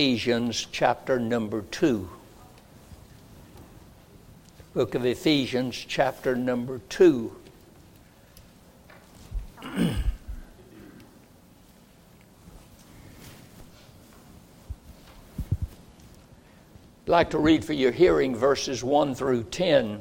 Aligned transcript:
Ephesians 0.00 0.66
chapter 0.72 1.20
number 1.20 1.60
2. 1.60 2.08
Book 4.72 4.94
of 4.94 5.04
Ephesians 5.04 5.76
chapter 5.76 6.34
number 6.34 6.80
2. 6.88 7.30
I'd 9.62 9.94
like 17.04 17.28
to 17.28 17.38
read 17.38 17.62
for 17.62 17.74
your 17.74 17.92
hearing 17.92 18.34
verses 18.34 18.82
1 18.82 19.14
through 19.14 19.42
10. 19.42 20.00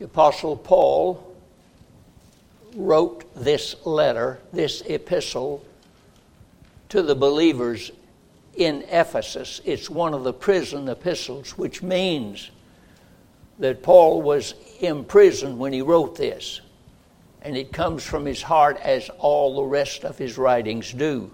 The 0.00 0.04
Apostle 0.04 0.54
Paul 0.54 1.34
wrote 2.74 3.24
this 3.34 3.74
letter, 3.86 4.38
this 4.52 4.82
epistle, 4.82 5.64
to 6.90 7.00
the 7.00 7.14
believers 7.14 7.90
in 8.58 8.82
Ephesus. 8.90 9.60
It's 9.64 9.88
one 9.88 10.12
of 10.12 10.24
the 10.24 10.32
prison 10.32 10.88
epistles, 10.88 11.56
which 11.56 11.82
means 11.82 12.50
that 13.58 13.82
Paul 13.82 14.20
was 14.20 14.54
imprisoned 14.80 15.58
when 15.58 15.72
he 15.72 15.80
wrote 15.80 16.16
this. 16.16 16.60
And 17.42 17.56
it 17.56 17.72
comes 17.72 18.04
from 18.04 18.26
his 18.26 18.42
heart 18.42 18.78
as 18.82 19.10
all 19.18 19.56
the 19.56 19.62
rest 19.62 20.04
of 20.04 20.18
his 20.18 20.36
writings 20.36 20.92
do. 20.92 21.30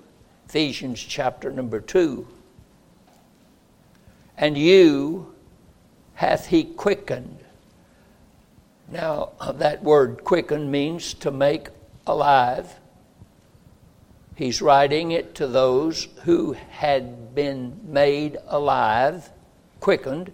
Ephesians 0.46 1.00
chapter 1.00 1.50
number 1.50 1.80
2. 1.80 2.26
And 4.36 4.58
you 4.58 5.34
hath 6.14 6.46
he 6.46 6.64
quickened. 6.64 7.38
Now, 8.90 9.30
that 9.54 9.82
word 9.82 10.24
quicken 10.24 10.70
means 10.70 11.14
to 11.14 11.30
make 11.30 11.68
alive 12.06 12.74
He's 14.36 14.60
writing 14.60 15.12
it 15.12 15.36
to 15.36 15.46
those 15.46 16.08
who 16.24 16.54
had 16.70 17.34
been 17.34 17.80
made 17.84 18.36
alive, 18.48 19.30
quickened. 19.80 20.32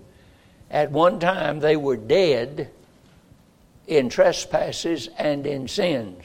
At 0.70 0.90
one 0.90 1.18
time, 1.18 1.60
they 1.60 1.76
were 1.76 1.96
dead 1.96 2.70
in 3.86 4.08
trespasses 4.08 5.08
and 5.18 5.46
in 5.46 5.68
sins. 5.68 6.24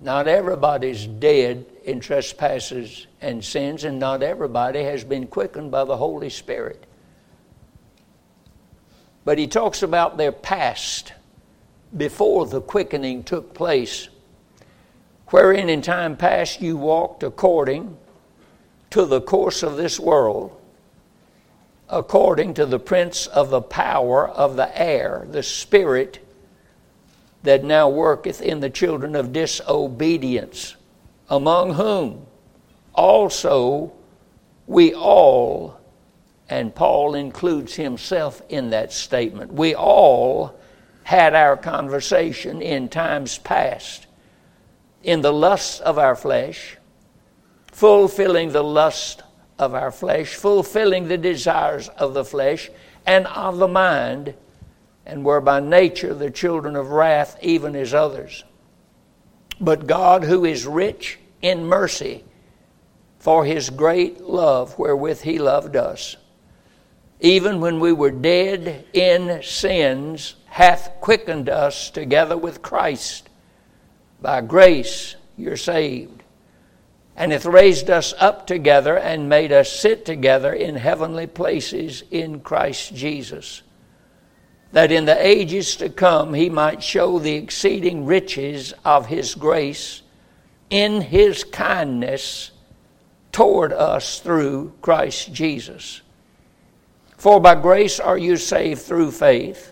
Not 0.00 0.26
everybody's 0.26 1.06
dead 1.06 1.66
in 1.84 2.00
trespasses 2.00 3.06
and 3.20 3.44
sins, 3.44 3.84
and 3.84 4.00
not 4.00 4.24
everybody 4.24 4.82
has 4.82 5.04
been 5.04 5.28
quickened 5.28 5.70
by 5.70 5.84
the 5.84 5.96
Holy 5.96 6.30
Spirit. 6.30 6.84
But 9.24 9.38
he 9.38 9.46
talks 9.46 9.84
about 9.84 10.16
their 10.16 10.32
past 10.32 11.12
before 11.96 12.46
the 12.46 12.60
quickening 12.60 13.22
took 13.22 13.54
place 13.54 14.08
wherein 15.32 15.70
in 15.70 15.80
time 15.80 16.14
past 16.14 16.60
you 16.60 16.76
walked 16.76 17.22
according 17.22 17.96
to 18.90 19.06
the 19.06 19.20
course 19.20 19.62
of 19.62 19.78
this 19.78 19.98
world, 19.98 20.54
according 21.88 22.52
to 22.52 22.66
the 22.66 22.78
prince 22.78 23.26
of 23.28 23.48
the 23.48 23.62
power 23.62 24.28
of 24.28 24.56
the 24.56 24.78
air, 24.78 25.26
the 25.30 25.42
spirit 25.42 26.18
that 27.44 27.64
now 27.64 27.88
worketh 27.88 28.42
in 28.42 28.60
the 28.60 28.68
children 28.68 29.16
of 29.16 29.32
disobedience, 29.32 30.76
among 31.30 31.72
whom 31.72 32.26
also 32.92 33.90
we 34.66 34.92
all, 34.92 35.80
and 36.50 36.74
Paul 36.74 37.14
includes 37.14 37.74
himself 37.74 38.42
in 38.50 38.68
that 38.70 38.92
statement, 38.92 39.54
we 39.54 39.74
all 39.74 40.60
had 41.04 41.34
our 41.34 41.56
conversation 41.56 42.60
in 42.60 42.90
times 42.90 43.38
past 43.38 44.06
in 45.02 45.20
the 45.20 45.32
lusts 45.32 45.80
of 45.80 45.98
our 45.98 46.14
flesh, 46.14 46.76
fulfilling 47.66 48.52
the 48.52 48.62
lust 48.62 49.22
of 49.58 49.74
our 49.74 49.90
flesh, 49.90 50.34
fulfilling 50.34 51.08
the 51.08 51.18
desires 51.18 51.88
of 51.90 52.14
the 52.14 52.24
flesh 52.24 52.70
and 53.06 53.26
of 53.28 53.58
the 53.58 53.68
mind, 53.68 54.34
and 55.04 55.24
were 55.24 55.40
by 55.40 55.60
nature 55.60 56.14
the 56.14 56.30
children 56.30 56.76
of 56.76 56.90
wrath, 56.90 57.36
even 57.42 57.74
as 57.74 57.92
others. 57.92 58.44
But 59.60 59.86
God, 59.86 60.24
who 60.24 60.44
is 60.44 60.66
rich 60.66 61.18
in 61.40 61.66
mercy, 61.66 62.24
for 63.18 63.44
his 63.44 63.70
great 63.70 64.20
love 64.20 64.78
wherewith 64.78 65.22
he 65.22 65.38
loved 65.38 65.76
us, 65.76 66.16
even 67.20 67.60
when 67.60 67.78
we 67.78 67.92
were 67.92 68.10
dead 68.10 68.84
in 68.92 69.40
sins, 69.42 70.34
hath 70.46 70.90
quickened 71.00 71.48
us 71.48 71.88
together 71.90 72.36
with 72.36 72.62
Christ. 72.62 73.28
By 74.22 74.40
grace 74.40 75.16
you're 75.36 75.56
saved, 75.56 76.22
and 77.16 77.32
hath 77.32 77.44
raised 77.44 77.90
us 77.90 78.14
up 78.18 78.46
together 78.46 78.96
and 78.96 79.28
made 79.28 79.50
us 79.50 79.70
sit 79.70 80.04
together 80.04 80.52
in 80.52 80.76
heavenly 80.76 81.26
places 81.26 82.04
in 82.12 82.38
Christ 82.38 82.94
Jesus, 82.94 83.62
that 84.70 84.92
in 84.92 85.06
the 85.06 85.26
ages 85.26 85.74
to 85.76 85.88
come 85.88 86.34
he 86.34 86.48
might 86.48 86.84
show 86.84 87.18
the 87.18 87.34
exceeding 87.34 88.06
riches 88.06 88.72
of 88.84 89.06
his 89.06 89.34
grace 89.34 90.02
in 90.70 91.00
his 91.00 91.42
kindness 91.42 92.52
toward 93.32 93.72
us 93.72 94.20
through 94.20 94.72
Christ 94.80 95.32
Jesus. 95.32 96.00
For 97.16 97.40
by 97.40 97.56
grace 97.56 97.98
are 97.98 98.18
you 98.18 98.36
saved 98.36 98.82
through 98.82 99.10
faith 99.10 99.71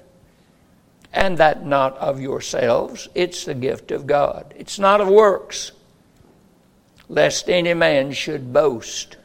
and 1.13 1.39
that 1.39 1.67
not 1.67 1.97
of 1.99 2.21
yourselves. 2.21 3.09
It's 3.15 3.45
the 3.45 3.55
gift 3.55 3.91
of 3.91 4.07
God. 4.07 4.55
It's 4.57 4.79
not 4.79 5.01
of 5.01 5.09
works, 5.09 5.73
lest 7.09 7.51
any 7.51 7.75
man 7.75 8.13
should 8.13 8.53
boast. 8.53 9.17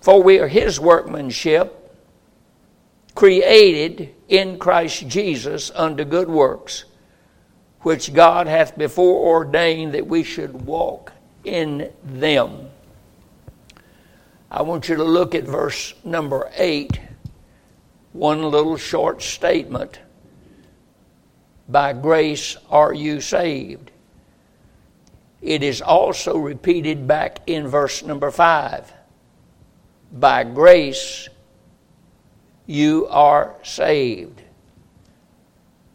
For 0.00 0.22
we 0.22 0.38
are 0.38 0.48
his 0.48 0.80
workmanship, 0.80 1.74
created 3.14 4.14
in 4.28 4.58
Christ 4.58 5.08
Jesus 5.08 5.70
unto 5.74 6.04
good 6.04 6.28
works, 6.28 6.84
which 7.80 8.14
God 8.14 8.46
hath 8.46 8.78
before 8.78 9.26
ordained 9.26 9.92
that 9.94 10.06
we 10.06 10.22
should 10.22 10.66
walk 10.66 11.12
in 11.44 11.92
them. 12.04 12.70
I 14.50 14.62
want 14.62 14.88
you 14.88 14.96
to 14.96 15.04
look 15.04 15.34
at 15.34 15.44
verse 15.44 15.92
number 16.04 16.50
8, 16.56 16.98
one 18.12 18.42
little 18.42 18.78
short 18.78 19.20
statement 19.20 19.98
by 21.68 21.92
grace 21.92 22.56
are 22.70 22.94
you 22.94 23.20
saved. 23.20 23.90
It 25.42 25.62
is 25.62 25.82
also 25.82 26.36
repeated 26.38 27.06
back 27.06 27.40
in 27.46 27.68
verse 27.68 28.02
number 28.02 28.30
5. 28.30 28.92
By 30.12 30.44
grace 30.44 31.28
you 32.66 33.06
are 33.08 33.54
saved. 33.62 34.42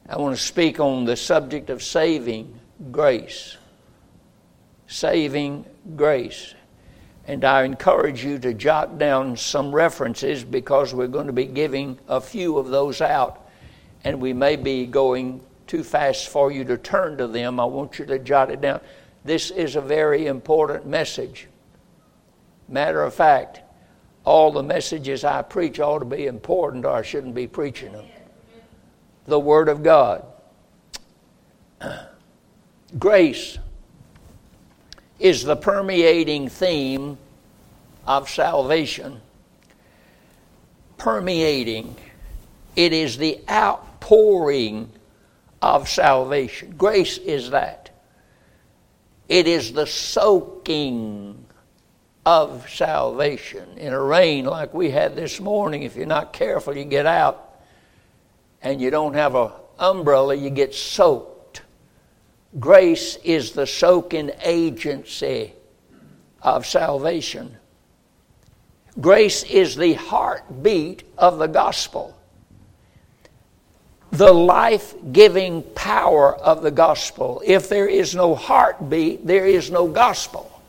I 0.07 0.17
want 0.17 0.35
to 0.35 0.41
speak 0.41 0.79
on 0.79 1.05
the 1.05 1.15
subject 1.15 1.69
of 1.69 1.81
saving 1.81 2.59
grace. 2.91 3.57
Saving 4.87 5.65
grace. 5.95 6.53
And 7.25 7.43
I 7.45 7.63
encourage 7.63 8.23
you 8.23 8.37
to 8.39 8.53
jot 8.53 8.97
down 8.97 9.37
some 9.37 9.73
references 9.73 10.43
because 10.43 10.93
we're 10.93 11.07
going 11.07 11.27
to 11.27 11.33
be 11.33 11.45
giving 11.45 11.97
a 12.07 12.19
few 12.19 12.57
of 12.57 12.67
those 12.67 13.01
out. 13.01 13.47
And 14.03 14.19
we 14.19 14.33
may 14.33 14.55
be 14.57 14.85
going 14.85 15.41
too 15.73 15.83
fast 15.83 16.29
for 16.29 16.51
you 16.51 16.63
to 16.63 16.77
turn 16.77 17.17
to 17.17 17.25
them. 17.25 17.59
I 17.59 17.65
want 17.65 17.97
you 17.97 18.05
to 18.05 18.19
jot 18.19 18.51
it 18.51 18.61
down. 18.61 18.79
This 19.25 19.49
is 19.49 19.75
a 19.75 19.81
very 19.81 20.27
important 20.27 20.85
message. 20.85 21.47
Matter 22.69 23.01
of 23.01 23.15
fact, 23.15 23.61
all 24.23 24.51
the 24.51 24.61
messages 24.61 25.23
I 25.23 25.41
preach 25.41 25.79
ought 25.79 25.97
to 25.97 26.05
be 26.05 26.27
important, 26.27 26.85
or 26.85 26.91
I 26.91 27.01
shouldn't 27.01 27.33
be 27.33 27.47
preaching 27.47 27.91
them. 27.91 28.05
The 29.25 29.39
Word 29.39 29.67
of 29.67 29.81
God. 29.81 30.23
Grace 32.99 33.57
is 35.17 35.43
the 35.43 35.55
permeating 35.55 36.49
theme 36.49 37.17
of 38.05 38.29
salvation. 38.29 39.21
Permeating. 40.99 41.95
It 42.75 42.93
is 42.93 43.17
the 43.17 43.39
outpouring 43.49 44.91
of 45.63 45.87
salvation. 45.87 46.75
Grace 46.77 47.17
is 47.17 47.51
that. 47.51 47.89
It 49.29 49.47
is 49.47 49.71
the 49.71 49.87
soaking 49.87 51.45
of 52.25 52.69
salvation. 52.69 53.77
In 53.77 53.93
a 53.93 54.01
rain 54.01 54.43
like 54.43 54.73
we 54.73 54.91
had 54.91 55.15
this 55.15 55.39
morning, 55.39 55.83
if 55.83 55.95
you're 55.95 56.05
not 56.05 56.33
careful, 56.33 56.75
you 56.75 56.83
get 56.83 57.05
out 57.05 57.61
and 58.61 58.81
you 58.81 58.89
don't 58.89 59.13
have 59.13 59.35
an 59.35 59.51
umbrella, 59.79 60.35
you 60.35 60.49
get 60.49 60.75
soaked. 60.75 61.61
Grace 62.59 63.15
is 63.23 63.53
the 63.53 63.65
soaking 63.65 64.31
agency 64.43 65.53
of 66.41 66.65
salvation. 66.65 67.57
Grace 68.99 69.43
is 69.43 69.77
the 69.77 69.93
heartbeat 69.93 71.03
of 71.17 71.39
the 71.39 71.47
gospel 71.47 72.17
the 74.13 74.31
life 74.31 74.93
giving 75.11 75.63
power 75.73 76.35
of 76.35 76.61
the 76.61 76.69
gospel. 76.69 77.41
If 77.43 77.67
there 77.67 77.87
is 77.87 78.13
no 78.13 78.35
heartbeat, 78.35 79.25
there 79.25 79.47
is 79.47 79.71
no 79.71 79.87
gospel. 79.87 80.61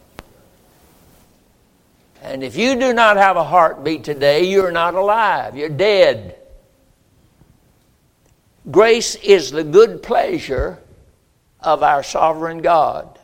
And 2.22 2.42
if 2.42 2.56
you 2.56 2.74
do 2.74 2.94
not 2.94 3.18
have 3.18 3.36
a 3.36 3.44
heartbeat 3.44 4.02
today, 4.02 4.44
you're 4.44 4.72
not 4.72 4.94
alive. 4.94 5.58
You're 5.58 5.68
dead. 5.68 6.36
Grace 8.70 9.14
is 9.16 9.50
the 9.50 9.62
good 9.62 10.02
pleasure 10.02 10.78
of 11.60 11.82
our 11.82 12.02
sovereign 12.02 12.62
God. 12.62 13.18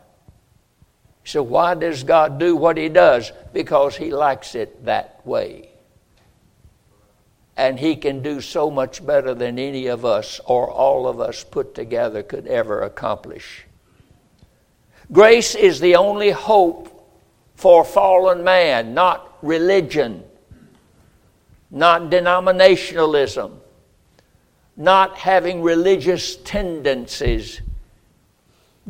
So, 1.25 1.43
why 1.43 1.76
does 1.76 2.02
God 2.05 2.38
do 2.38 2.56
what 2.56 2.76
He 2.76 2.90
does? 2.90 3.32
Because 3.55 3.96
He 3.96 4.12
likes 4.12 4.55
it 4.55 4.84
that 4.84 5.26
way. 5.26 5.69
And 7.61 7.79
He 7.79 7.95
can 7.95 8.23
do 8.23 8.41
so 8.41 8.71
much 8.71 9.05
better 9.05 9.35
than 9.35 9.59
any 9.59 9.87
of 9.87 10.03
us 10.03 10.41
or 10.47 10.71
all 10.71 11.07
of 11.07 11.21
us 11.21 11.45
put 11.45 11.75
together 11.75 12.23
could 12.23 12.47
ever 12.47 12.81
accomplish. 12.81 13.67
Grace 15.12 15.55
is 15.55 15.79
the 15.79 15.95
only 15.95 16.31
hope 16.31 16.89
for 17.57 17.85
fallen 17.85 18.43
man, 18.43 18.95
not 18.95 19.37
religion, 19.43 20.25
not 21.71 22.11
denominationalism, 22.11 23.53
not 24.75 25.19
having 25.19 25.61
religious 25.61 26.37
tendencies. 26.37 27.61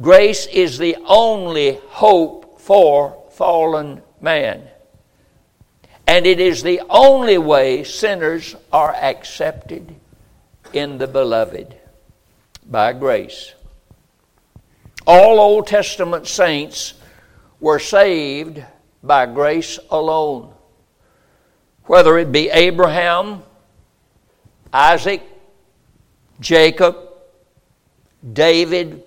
Grace 0.01 0.47
is 0.47 0.79
the 0.79 0.97
only 1.07 1.81
hope 1.89 2.61
for 2.61 3.21
fallen 3.33 4.01
man. 4.21 4.63
And 6.11 6.27
it 6.27 6.41
is 6.41 6.65
the 6.65 6.83
only 6.91 7.39
way 7.39 7.85
sinners 7.85 8.57
are 8.73 8.93
accepted 8.93 9.95
in 10.73 10.99
the 10.99 11.07
beloved 11.07 11.77
by 12.69 12.95
grace. 12.95 13.55
All 15.07 15.39
Old 15.39 15.69
Testament 15.69 16.27
saints 16.27 16.95
were 17.61 17.79
saved 17.79 18.61
by 19.05 19.27
grace 19.27 19.79
alone. 19.89 20.53
Whether 21.85 22.19
it 22.19 22.33
be 22.33 22.51
Abraham, 22.51 23.45
Isaac, 24.73 25.23
Jacob, 26.41 26.97
David, 28.33 29.05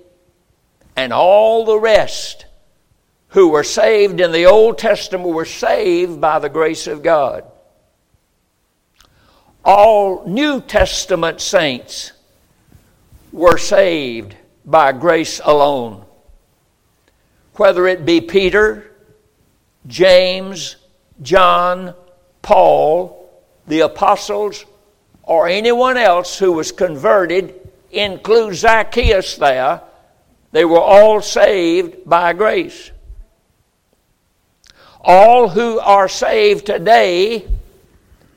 and 0.95 1.11
all 1.11 1.65
the 1.65 1.77
rest 1.77 2.45
who 3.33 3.49
were 3.49 3.63
saved 3.63 4.21
in 4.21 4.31
the 4.31 4.45
Old 4.45 4.77
Testament 4.77 5.27
were 5.27 5.43
saved 5.43 6.21
by 6.21 6.37
the 6.37 6.49
grace 6.49 6.85
of 6.85 7.01
God. 7.01 7.43
All 9.65 10.23
New 10.27 10.61
Testament 10.61 11.41
saints 11.41 12.11
were 13.31 13.57
saved 13.57 14.35
by 14.63 14.91
grace 14.91 15.41
alone. 15.43 16.05
Whether 17.55 17.87
it 17.87 18.05
be 18.05 18.21
Peter, 18.21 18.91
James, 19.87 20.75
John, 21.23 21.95
Paul, 22.43 23.31
the 23.65 23.79
apostles, 23.79 24.63
or 25.23 25.47
anyone 25.47 25.97
else 25.97 26.37
who 26.37 26.51
was 26.51 26.71
converted, 26.71 27.55
include 27.89 28.53
Zacchaeus 28.53 29.37
there, 29.37 29.81
they 30.51 30.65
were 30.65 30.79
all 30.79 31.19
saved 31.19 32.07
by 32.07 32.33
grace. 32.33 32.91
All 35.03 35.49
who 35.49 35.79
are 35.79 36.07
saved 36.07 36.65
today 36.65 37.47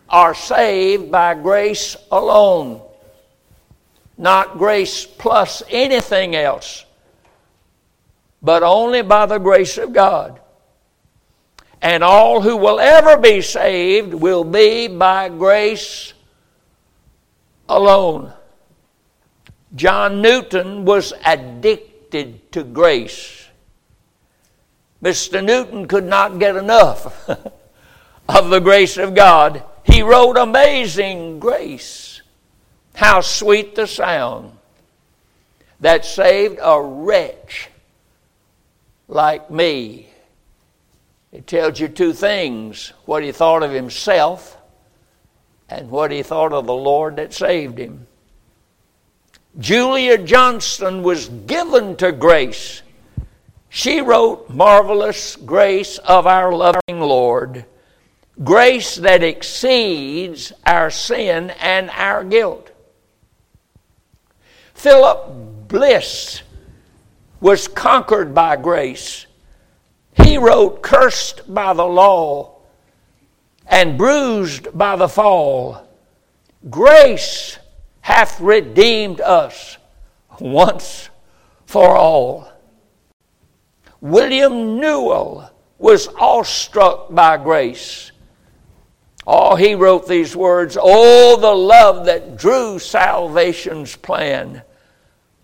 are 0.08 0.34
saved 0.34 1.10
by 1.10 1.34
grace 1.34 1.96
alone 2.10 2.80
not 4.18 4.58
grace 4.58 5.04
plus 5.04 5.62
anything 5.68 6.34
else, 6.34 6.84
but 8.42 8.62
only 8.62 9.02
by 9.02 9.26
the 9.26 9.38
grace 9.38 9.78
of 9.78 9.92
God. 9.92 10.40
And 11.82 12.02
all 12.02 12.40
who 12.40 12.56
will 12.56 12.80
ever 12.80 13.19
be 13.19 13.42
saved 13.42 14.14
will 14.14 14.44
be 14.44 14.88
by 14.88 15.28
grace 15.28 16.14
alone. 17.69 18.32
John 19.74 20.22
Newton 20.22 20.86
was 20.86 21.12
addicted 21.24 22.50
to 22.52 22.64
grace. 22.64 23.45
Mr. 25.02 25.44
Newton 25.44 25.87
could 25.87 26.04
not 26.04 26.38
get 26.38 26.56
enough 26.56 27.28
of 28.28 28.50
the 28.50 28.60
grace 28.60 28.96
of 28.96 29.14
God. 29.14 29.62
He 29.84 30.02
wrote 30.02 30.37
Amazing 30.37 31.38
Grace. 31.38 32.22
How 32.94 33.20
sweet 33.20 33.75
the 33.75 33.87
sound 33.87 34.52
that 35.81 36.04
saved 36.04 36.58
a 36.62 36.81
wretch 36.81 37.69
like 39.08 39.50
me. 39.50 40.08
It 41.32 41.46
tells 41.46 41.78
you 41.78 41.88
two 41.88 42.12
things 42.12 42.93
what 43.04 43.22
he 43.22 43.32
thought 43.32 43.62
of 43.62 43.70
himself 43.70 44.56
and 45.69 45.90
what 45.90 46.10
he 46.10 46.22
thought 46.22 46.52
of 46.52 46.66
the 46.66 46.75
Lord 46.75 47.16
that 47.16 47.34
saved 47.34 47.78
him. 47.78 48.06
Julia 49.58 50.19
Johnston 50.19 51.02
was 51.02 51.28
given 51.28 51.96
to 51.96 52.12
grace. 52.12 52.82
She 53.68 54.00
wrote 54.00 54.48
Marvelous 54.50 55.36
Grace 55.36 55.98
of 55.98 56.26
Our 56.26 56.52
Loving 56.52 57.00
Lord, 57.00 57.64
grace 58.42 58.96
that 58.96 59.22
exceeds 59.22 60.52
our 60.64 60.90
sin 60.90 61.50
and 61.60 61.90
our 61.90 62.24
guilt. 62.24 62.70
Philip 64.74 65.68
Bliss 65.68 66.42
was 67.40 67.68
conquered 67.68 68.34
by 68.34 68.56
grace. 68.56 69.26
He 70.22 70.38
wrote, 70.38 70.82
Cursed 70.82 71.52
by 71.52 71.72
the 71.72 71.86
law 71.86 72.56
and 73.66 73.98
bruised 73.98 74.76
by 74.76 74.96
the 74.96 75.08
fall. 75.08 75.86
Grace 76.70 77.58
hath 78.00 78.40
redeemed 78.40 79.20
us 79.20 79.78
once 80.40 81.10
for 81.66 81.96
all. 81.96 82.48
William 84.11 84.79
Newell 84.79 85.50
was 85.79 86.08
awestruck 86.08 87.12
by 87.12 87.37
grace. 87.37 88.12
Oh, 89.26 89.56
he 89.56 89.75
wrote 89.75 90.06
these 90.06 90.37
words 90.37 90.79
Oh, 90.81 91.37
the 91.41 91.53
love 91.53 92.06
that 92.06 92.37
drew 92.37 92.79
salvation's 92.79 93.97
plan. 93.97 94.62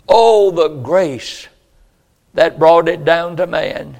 Oh, 0.09 0.53
the 0.53 0.69
grace 0.69 1.49
that 2.35 2.59
brought 2.59 2.89
it 2.89 3.05
down 3.05 3.37
to 3.39 3.47
man. 3.49 3.97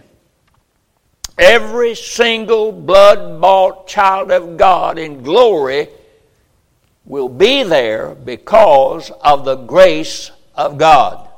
Every 1.37 1.97
single 1.97 2.71
blood 2.71 3.41
bought 3.41 3.89
child 3.89 4.31
of 4.31 4.57
God 4.57 4.97
in 4.97 5.23
glory 5.23 5.89
will 7.05 7.29
be 7.29 7.65
there 7.65 8.15
because 8.15 9.11
of 9.11 9.45
the 9.45 9.57
grace 9.57 10.31
of 10.55 10.79
God. 10.79 11.29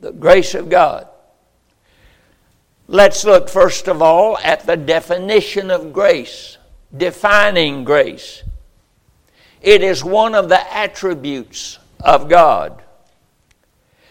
The 0.00 0.12
grace 0.12 0.54
of 0.54 0.70
God. 0.70 1.08
Let's 2.88 3.24
look 3.24 3.48
first 3.48 3.88
of 3.88 4.02
all 4.02 4.38
at 4.38 4.66
the 4.66 4.76
definition 4.76 5.70
of 5.70 5.92
grace, 5.92 6.58
defining 6.96 7.84
grace. 7.84 8.42
It 9.60 9.82
is 9.82 10.04
one 10.04 10.34
of 10.34 10.48
the 10.48 10.74
attributes 10.74 11.78
of 12.00 12.28
God. 12.28 12.82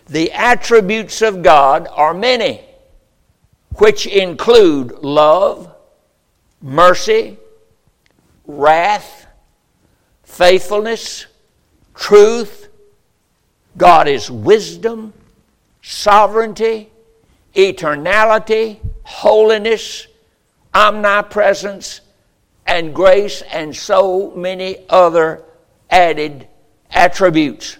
The 0.07 0.31
attributes 0.31 1.21
of 1.21 1.43
God 1.43 1.87
are 1.91 2.13
many, 2.13 2.61
which 3.77 4.07
include 4.07 4.91
love, 5.03 5.73
mercy, 6.61 7.37
wrath, 8.45 9.25
faithfulness, 10.23 11.27
truth. 11.93 12.69
God 13.77 14.07
is 14.07 14.29
wisdom, 14.29 15.13
sovereignty, 15.81 16.90
eternality, 17.55 18.79
holiness, 19.03 20.07
omnipresence, 20.73 22.01
and 22.65 22.95
grace, 22.95 23.41
and 23.51 23.75
so 23.75 24.31
many 24.35 24.77
other 24.89 25.43
added 25.89 26.47
attributes. 26.89 27.77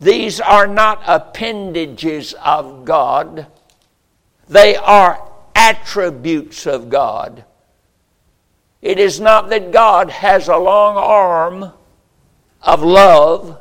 These 0.00 0.40
are 0.40 0.66
not 0.66 1.02
appendages 1.06 2.34
of 2.44 2.84
God, 2.84 3.46
they 4.48 4.76
are 4.76 5.30
attributes 5.54 6.66
of 6.66 6.90
God. 6.90 7.44
It 8.82 8.98
is 8.98 9.18
not 9.18 9.48
that 9.48 9.72
God 9.72 10.10
has 10.10 10.48
a 10.48 10.58
long 10.58 10.96
arm 10.96 11.72
of 12.60 12.82
love, 12.82 13.58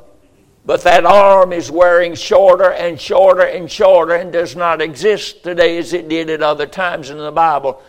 but 0.65 0.81
that 0.83 1.05
arm 1.05 1.51
is 1.51 1.69
wearing 1.69 2.15
shorter 2.15 2.71
and 2.71 2.99
shorter 2.99 3.43
and 3.43 3.69
shorter 3.69 4.13
and 4.13 4.31
does 4.31 4.55
not 4.55 4.81
exist 4.81 5.43
today 5.43 5.77
as 5.77 5.93
it 5.93 6.07
did 6.07 6.29
at 6.29 6.41
other 6.41 6.65
times 6.65 7.09
in 7.09 7.17
the 7.17 7.31
Bible. 7.31 7.81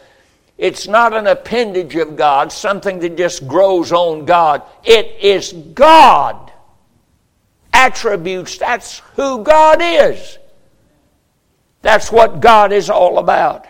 It's 0.59 0.87
not 0.87 1.14
an 1.14 1.26
appendage 1.26 1.97
of 1.97 2.16
God, 2.16 2.52
something 2.52 3.00
that 3.00 3.16
just 3.16 3.47
grows 3.47 3.93
on 3.93 4.25
God. 4.25 4.62
It 4.85 5.16
is 5.21 5.52
God 5.52 6.52
attributes. 7.73 8.59
That's 8.59 9.00
who 9.16 9.43
God 9.43 9.78
is. 9.81 10.38
That's 11.83 12.11
what 12.11 12.40
God 12.40 12.73
is 12.73 12.88
all 12.88 13.19
about. 13.19 13.66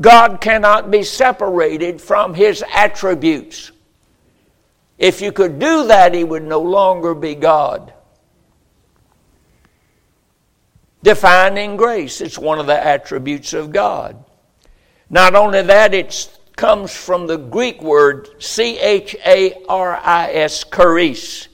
God 0.00 0.40
cannot 0.40 0.90
be 0.90 1.02
separated 1.02 2.00
from 2.00 2.34
His 2.34 2.62
attributes. 2.72 3.72
If 4.98 5.20
you 5.20 5.32
could 5.32 5.58
do 5.58 5.86
that, 5.86 6.14
He 6.14 6.24
would 6.24 6.42
no 6.42 6.60
longer 6.60 7.14
be 7.14 7.34
God. 7.34 7.92
Defining 11.02 11.76
grace, 11.76 12.20
it's 12.20 12.38
one 12.38 12.58
of 12.58 12.66
the 12.66 12.84
attributes 12.84 13.52
of 13.52 13.72
God. 13.72 14.24
Not 15.08 15.34
only 15.34 15.62
that, 15.62 15.94
it 15.94 16.28
comes 16.56 16.92
from 16.92 17.28
the 17.28 17.38
Greek 17.38 17.80
word 17.80 18.42
C 18.42 18.78
H 18.78 19.14
A 19.24 19.54
R 19.68 19.96
I 19.96 20.32
S, 20.32 20.64
charis. 20.64 21.48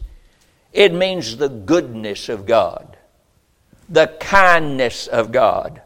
It 0.73 0.93
means 0.93 1.37
the 1.37 1.51
goodness 1.51 2.29
of 2.29 2.47
God, 2.47 2.97
the 3.89 4.09
kindness 4.19 5.07
of 5.07 5.31
God, 5.31 5.83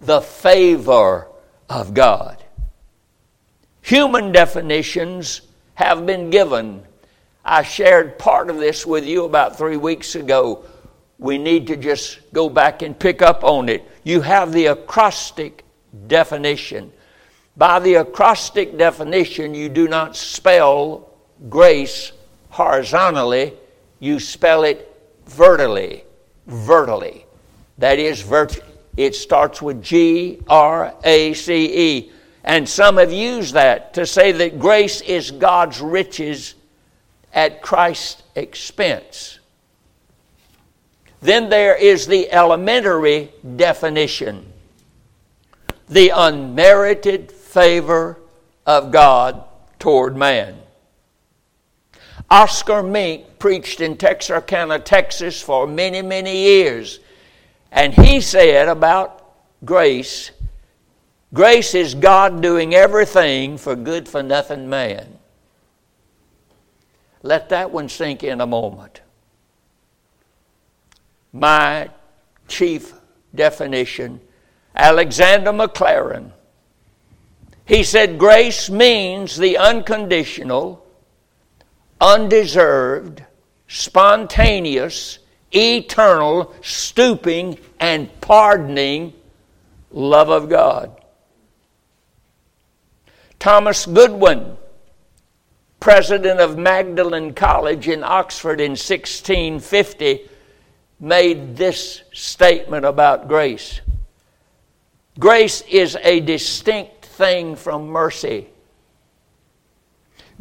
the 0.00 0.20
favor 0.20 1.28
of 1.68 1.94
God. 1.94 2.44
Human 3.82 4.30
definitions 4.30 5.40
have 5.80 6.04
been 6.04 6.28
given. 6.28 6.82
I 7.42 7.62
shared 7.62 8.18
part 8.18 8.50
of 8.50 8.58
this 8.58 8.84
with 8.84 9.06
you 9.06 9.24
about 9.24 9.56
three 9.56 9.78
weeks 9.78 10.14
ago. 10.14 10.62
We 11.18 11.38
need 11.38 11.66
to 11.68 11.76
just 11.76 12.20
go 12.34 12.50
back 12.50 12.82
and 12.82 12.98
pick 12.98 13.22
up 13.22 13.44
on 13.44 13.70
it. 13.70 13.82
You 14.04 14.20
have 14.20 14.52
the 14.52 14.66
acrostic 14.66 15.64
definition. 16.06 16.92
By 17.56 17.78
the 17.78 17.94
acrostic 17.94 18.76
definition, 18.76 19.54
you 19.54 19.70
do 19.70 19.88
not 19.88 20.16
spell 20.16 21.08
grace 21.48 22.12
horizontally, 22.50 23.54
you 24.00 24.20
spell 24.20 24.64
it 24.64 24.94
vertically. 25.26 26.04
Vertically. 26.46 27.24
That 27.78 27.98
is, 27.98 28.20
vert- 28.20 28.62
it 28.98 29.14
starts 29.14 29.62
with 29.62 29.82
G 29.82 30.40
R 30.46 30.94
A 31.04 31.32
C 31.32 31.54
E. 31.88 32.12
And 32.44 32.68
some 32.68 32.96
have 32.96 33.12
used 33.12 33.54
that 33.54 33.94
to 33.94 34.06
say 34.06 34.32
that 34.32 34.58
grace 34.58 35.00
is 35.02 35.30
God's 35.30 35.80
riches 35.80 36.54
at 37.32 37.62
Christ's 37.62 38.22
expense. 38.34 39.38
Then 41.20 41.50
there 41.50 41.76
is 41.76 42.06
the 42.06 42.32
elementary 42.32 43.32
definition 43.56 44.50
the 45.90 46.12
unmerited 46.14 47.32
favor 47.32 48.16
of 48.64 48.92
God 48.92 49.44
toward 49.80 50.16
man. 50.16 50.56
Oscar 52.30 52.82
Mink 52.82 53.40
preached 53.40 53.80
in 53.80 53.96
Texarkana, 53.96 54.78
Texas 54.78 55.42
for 55.42 55.66
many, 55.66 56.00
many 56.00 56.44
years. 56.44 57.00
And 57.72 57.92
he 57.92 58.20
said 58.20 58.68
about 58.68 59.34
grace 59.64 60.30
grace 61.32 61.74
is 61.74 61.94
God 61.94 62.40
doing 62.40 62.74
everything 62.74 63.58
for 63.58 63.76
good 63.76 64.08
for 64.08 64.22
nothing 64.22 64.68
man. 64.68 65.18
Let 67.22 67.50
that 67.50 67.70
one 67.70 67.88
sink 67.88 68.22
in 68.24 68.40
a 68.40 68.46
moment. 68.46 69.00
My 71.32 71.90
chief 72.48 72.94
definition 73.34 74.20
Alexander 74.74 75.52
Maclaren. 75.52 76.32
He 77.64 77.82
said, 77.82 78.18
Grace 78.18 78.70
means 78.70 79.36
the 79.36 79.58
unconditional, 79.58 80.84
undeserved, 82.00 83.22
spontaneous, 83.68 85.18
eternal, 85.52 86.54
stooping, 86.62 87.58
and 87.78 88.08
pardoning 88.20 89.12
love 89.90 90.30
of 90.30 90.48
God. 90.48 90.99
Thomas 93.40 93.86
Goodwin, 93.86 94.58
president 95.80 96.40
of 96.40 96.58
Magdalen 96.58 97.32
College 97.32 97.88
in 97.88 98.04
Oxford 98.04 98.60
in 98.60 98.72
1650, 98.72 100.28
made 101.00 101.56
this 101.56 102.02
statement 102.12 102.84
about 102.84 103.28
grace. 103.28 103.80
Grace 105.18 105.62
is 105.62 105.96
a 106.02 106.20
distinct 106.20 107.06
thing 107.06 107.56
from 107.56 107.88
mercy. 107.88 108.46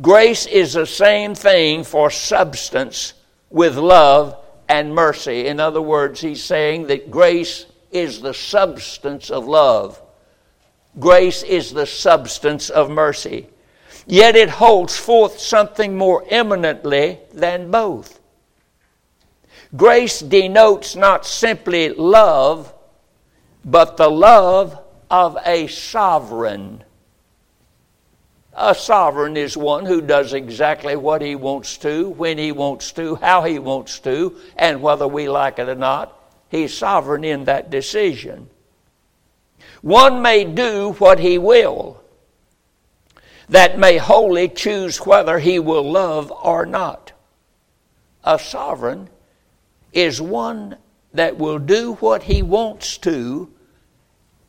Grace 0.01 0.45
is 0.45 0.73
the 0.73 0.85
same 0.85 1.33
thing 1.33 1.85
for 1.85 2.11
substance 2.11 3.13
with 3.49 3.77
love 3.77 4.37
and 4.67 4.93
mercy. 4.93 5.47
In 5.47 5.61
other 5.61 5.81
words, 5.81 6.19
he's 6.19 6.43
saying 6.43 6.87
that 6.87 7.09
grace 7.09 7.65
is 7.91 8.19
the 8.19 8.33
substance 8.33 9.31
of 9.31 9.47
love. 9.47 10.01
Grace 10.99 11.43
is 11.43 11.71
the 11.71 11.85
substance 11.85 12.69
of 12.69 12.89
mercy. 12.89 13.47
Yet 14.05 14.35
it 14.35 14.49
holds 14.49 14.97
forth 14.97 15.39
something 15.39 15.95
more 15.95 16.25
eminently 16.29 17.19
than 17.33 17.71
both. 17.71 18.19
Grace 19.75 20.19
denotes 20.19 20.95
not 20.95 21.25
simply 21.25 21.89
love, 21.89 22.73
but 23.63 23.97
the 23.97 24.09
love 24.09 24.79
of 25.11 25.37
a 25.45 25.67
sovereign. 25.67 26.83
A 28.53 28.73
sovereign 28.73 29.37
is 29.37 29.55
one 29.55 29.85
who 29.85 30.01
does 30.01 30.33
exactly 30.33 30.95
what 30.95 31.21
he 31.21 31.35
wants 31.35 31.77
to, 31.77 32.09
when 32.09 32.37
he 32.37 32.51
wants 32.51 32.91
to, 32.93 33.15
how 33.15 33.43
he 33.43 33.59
wants 33.59 33.99
to, 33.99 34.35
and 34.57 34.81
whether 34.81 35.07
we 35.07 35.29
like 35.29 35.59
it 35.59 35.69
or 35.69 35.75
not. 35.75 36.15
He's 36.49 36.75
sovereign 36.75 37.23
in 37.23 37.45
that 37.45 37.69
decision. 37.69 38.49
One 39.81 40.21
may 40.21 40.43
do 40.43 40.93
what 40.93 41.19
he 41.19 41.37
will, 41.37 42.03
that 43.47 43.79
may 43.79 43.97
wholly 43.97 44.49
choose 44.49 45.05
whether 45.05 45.39
he 45.39 45.59
will 45.59 45.89
love 45.89 46.31
or 46.31 46.65
not. 46.65 47.13
A 48.23 48.37
sovereign 48.37 49.09
is 49.93 50.21
one 50.21 50.77
that 51.13 51.37
will 51.37 51.59
do 51.59 51.93
what 51.95 52.23
he 52.23 52.41
wants 52.41 52.97
to, 52.99 53.51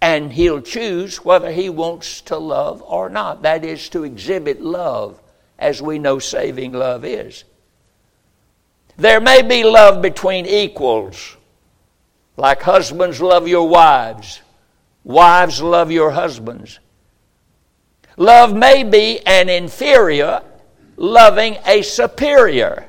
and 0.03 0.33
he'll 0.33 0.61
choose 0.61 1.25
whether 1.25 1.51
he 1.51 1.71
wants 1.71 2.21
to 2.23 2.37
love 2.37 2.83
or 2.83 3.09
not. 3.09 3.43
That 3.43 3.65
is 3.65 3.89
to 3.91 4.05
exhibit 4.05 4.61
love, 4.61 5.21
as 5.59 5.81
we 5.81 5.99
know 5.99 6.19
saving 6.19 6.73
love 6.73 7.05
is. 7.05 7.45
There 8.97 9.21
may 9.21 9.41
be 9.43 9.65
love 9.65 10.03
between 10.03 10.45
equals, 10.45 11.37
like 12.37 12.61
husbands 12.63 13.21
love 13.21 13.49
your 13.49 13.69
wives, 13.69 14.43
wives 15.05 15.63
love 15.63 15.91
your 15.91 16.11
husbands. 16.11 16.79
Love 18.17 18.55
may 18.55 18.83
be 18.83 19.21
an 19.27 19.49
inferior 19.49 20.43
loving 21.01 21.57
a 21.67 21.81
superior. 21.81 22.87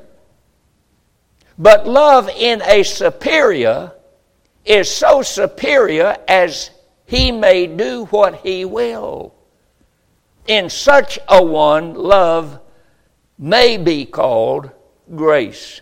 But 1.58 1.88
love 1.88 2.28
in 2.28 2.62
a 2.62 2.82
superior 2.82 3.92
is 4.64 4.90
so 4.90 5.22
superior 5.22 6.16
as 6.28 6.70
he 7.06 7.32
may 7.32 7.66
do 7.66 8.04
what 8.06 8.36
he 8.36 8.64
will. 8.64 9.34
In 10.46 10.68
such 10.68 11.18
a 11.28 11.42
one, 11.42 11.94
love 11.94 12.60
may 13.38 13.76
be 13.76 14.04
called 14.04 14.70
grace. 15.14 15.80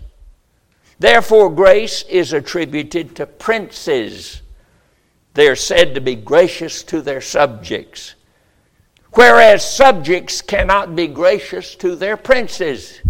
Therefore, 0.98 1.50
grace 1.50 2.02
is 2.04 2.32
attributed 2.32 3.16
to 3.16 3.26
princes. 3.26 4.42
They 5.34 5.48
are 5.48 5.56
said 5.56 5.94
to 5.94 6.00
be 6.00 6.16
gracious 6.16 6.82
to 6.84 7.00
their 7.00 7.20
subjects, 7.20 8.14
whereas 9.12 9.68
subjects 9.68 10.42
cannot 10.42 10.96
be 10.96 11.06
gracious 11.06 11.74
to 11.76 11.94
their 11.94 12.16
princes. 12.16 13.00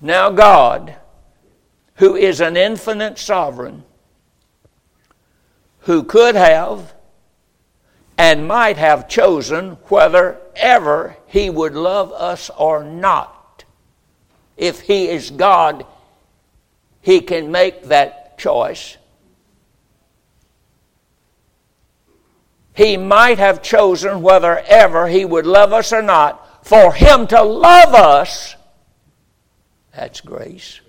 Now, 0.00 0.30
God, 0.30 0.96
who 1.96 2.16
is 2.16 2.40
an 2.40 2.56
infinite 2.56 3.18
sovereign, 3.18 3.84
who 5.80 6.02
could 6.02 6.34
have 6.34 6.94
and 8.20 8.46
might 8.46 8.76
have 8.76 9.08
chosen 9.08 9.78
whether 9.88 10.38
ever 10.54 11.16
he 11.26 11.48
would 11.48 11.74
love 11.74 12.12
us 12.12 12.50
or 12.50 12.84
not. 12.84 13.64
If 14.58 14.82
he 14.82 15.08
is 15.08 15.30
God, 15.30 15.86
he 17.00 17.22
can 17.22 17.50
make 17.50 17.84
that 17.84 18.36
choice. 18.36 18.98
He 22.74 22.96
might 22.96 23.38
have 23.38 23.62
chosen 23.62 24.22
whether 24.22 24.58
ever 24.60 25.08
he 25.08 25.24
would 25.24 25.46
love 25.46 25.72
us 25.72 25.92
or 25.92 26.02
not. 26.02 26.66
For 26.66 26.92
him 26.92 27.26
to 27.28 27.42
love 27.42 27.94
us 27.94 28.54
that's 29.94 30.20
grace. 30.20 30.80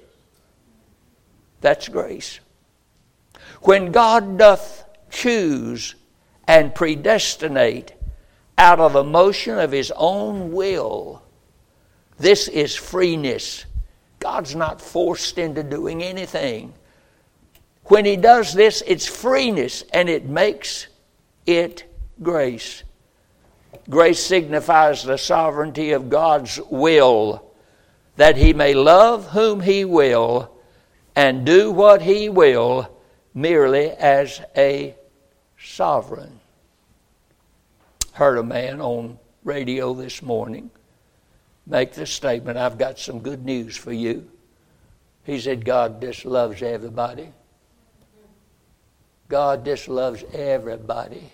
That's 1.62 1.88
grace. 1.90 2.40
When 3.62 3.92
God 3.92 4.38
doth 4.38 4.86
choose 5.10 5.96
and 6.48 6.74
predestinate 6.74 7.94
out 8.58 8.80
of 8.80 8.94
the 8.94 9.04
motion 9.04 9.60
of 9.60 9.72
His 9.72 9.92
own 9.96 10.52
will, 10.52 11.22
this 12.18 12.48
is 12.48 12.76
freeness. 12.76 13.66
God's 14.20 14.56
not 14.56 14.82
forced 14.82 15.38
into 15.38 15.64
doing 15.64 16.04
anything. 16.04 16.74
When 17.86 18.06
He 18.06 18.18
does 18.18 18.54
this, 18.54 18.84
it's 18.86 19.08
freeness 19.08 19.84
and 19.94 20.10
it 20.10 20.26
makes 20.26 20.88
it 21.46 21.92
grace. 22.22 22.84
Grace 23.90 24.24
signifies 24.24 25.04
the 25.04 25.18
sovereignty 25.18 25.92
of 25.92 26.10
God's 26.10 26.60
will, 26.70 27.52
that 28.16 28.38
He 28.38 28.54
may 28.54 28.74
love 28.74 29.30
whom 29.30 29.62
He 29.62 29.86
will 29.86 30.52
and 31.16 31.46
do 31.46 31.72
what 31.72 32.02
He 32.02 32.30
will 32.30 32.90
merely 33.34 33.92
as 33.92 34.42
a 34.56 34.96
sovereign. 35.58 36.40
Heard 38.14 38.38
a 38.38 38.44
man 38.44 38.82
on 38.82 39.18
radio 39.44 39.94
this 39.94 40.22
morning 40.22 40.70
make 41.66 41.94
the 41.94 42.06
statement 42.06 42.58
I've 42.58 42.78
got 42.78 43.00
some 43.00 43.20
good 43.20 43.46
news 43.46 43.78
for 43.78 43.94
you. 43.94 44.30
He 45.24 45.40
said, 45.40 45.64
God 45.64 46.02
just 46.02 46.26
loves 46.26 46.62
everybody. 46.62 47.32
God 49.32 49.64
just 49.64 49.88
loves 49.88 50.26
everybody. 50.34 51.32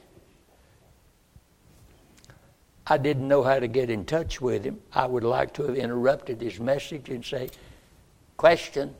I 2.85 2.99
didn't 2.99 3.27
know 3.27 3.41
how 3.41 3.57
to 3.57 3.67
get 3.67 3.89
in 3.89 4.05
touch 4.05 4.39
with 4.39 4.63
him. 4.63 4.79
I 4.93 5.07
would 5.07 5.23
like 5.23 5.51
to 5.55 5.63
have 5.63 5.75
interrupted 5.75 6.39
his 6.39 6.59
message 6.59 7.09
and 7.09 7.25
say, 7.25 7.49
Question 8.37 8.93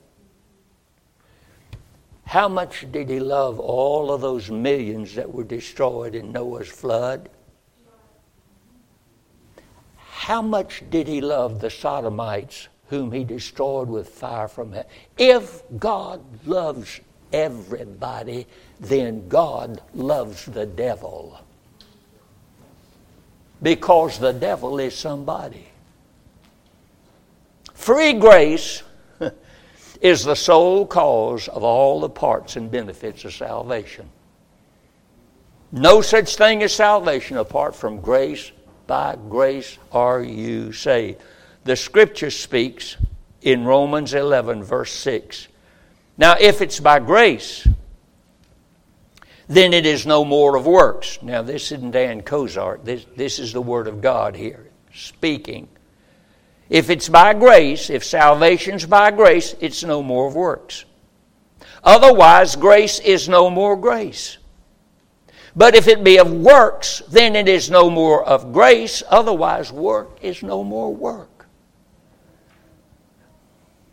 How 2.25 2.49
much 2.49 2.91
did 2.91 3.11
he 3.11 3.19
love 3.19 3.59
all 3.59 4.11
of 4.11 4.21
those 4.21 4.49
millions 4.49 5.13
that 5.13 5.31
were 5.31 5.43
destroyed 5.43 6.15
in 6.15 6.31
Noah's 6.31 6.67
flood? 6.67 7.29
How 9.97 10.41
much 10.41 10.81
did 10.89 11.07
he 11.07 11.21
love 11.21 11.61
the 11.61 11.69
Sodomites 11.69 12.67
whom 12.87 13.11
he 13.11 13.23
destroyed 13.23 13.89
with 13.89 14.09
fire 14.09 14.47
from 14.47 14.71
heaven? 14.71 14.89
If 15.19 15.61
God 15.77 16.23
loves 16.47 16.99
everybody, 17.31 18.47
then 18.79 19.27
God 19.27 19.81
loves 19.93 20.45
the 20.45 20.65
devil. 20.65 21.39
Because 23.61 24.19
the 24.19 24.33
devil 24.33 24.79
is 24.79 24.95
somebody. 24.95 25.67
Free 27.73 28.13
grace 28.13 28.83
is 30.01 30.23
the 30.23 30.35
sole 30.35 30.85
cause 30.85 31.47
of 31.47 31.63
all 31.63 31.99
the 31.99 32.09
parts 32.09 32.55
and 32.55 32.69
benefits 32.69 33.25
of 33.25 33.33
salvation. 33.33 34.09
No 35.71 36.01
such 36.01 36.35
thing 36.35 36.63
as 36.63 36.73
salvation 36.73 37.37
apart 37.37 37.75
from 37.75 37.99
grace. 38.01 38.51
By 38.87 39.17
grace 39.29 39.77
are 39.91 40.21
you 40.21 40.71
saved. 40.71 41.21
The 41.65 41.75
scripture 41.75 42.31
speaks 42.31 42.95
in 43.41 43.65
Romans 43.65 44.13
11, 44.13 44.63
verse 44.63 44.91
6. 44.93 45.47
Now, 46.17 46.35
if 46.39 46.61
it's 46.61 46.79
by 46.79 46.99
grace, 46.99 47.67
then 49.47 49.73
it 49.73 49.85
is 49.85 50.05
no 50.05 50.25
more 50.25 50.55
of 50.55 50.65
works. 50.65 51.19
Now, 51.21 51.41
this 51.41 51.71
isn't 51.71 51.91
Dan 51.91 52.21
Kozart. 52.21 52.83
This, 52.83 53.05
this 53.15 53.39
is 53.39 53.53
the 53.53 53.61
Word 53.61 53.87
of 53.87 54.01
God 54.01 54.35
here 54.35 54.67
speaking. 54.93 55.67
If 56.69 56.89
it's 56.89 57.07
by 57.07 57.33
grace, 57.33 57.89
if 57.89 58.03
salvation's 58.03 58.85
by 58.85 59.11
grace, 59.11 59.55
it's 59.61 59.83
no 59.83 60.03
more 60.03 60.27
of 60.27 60.35
works. 60.35 60.85
Otherwise, 61.83 62.55
grace 62.55 62.99
is 62.99 63.29
no 63.29 63.49
more 63.49 63.77
grace. 63.77 64.37
But 65.55 65.75
if 65.75 65.87
it 65.87 66.03
be 66.03 66.17
of 66.17 66.31
works, 66.31 67.01
then 67.09 67.35
it 67.35 67.47
is 67.47 67.69
no 67.69 67.89
more 67.89 68.23
of 68.23 68.51
grace. 68.51 69.01
Otherwise, 69.09 69.71
work 69.71 70.19
is 70.21 70.43
no 70.43 70.63
more 70.63 70.93
work. 70.93 71.26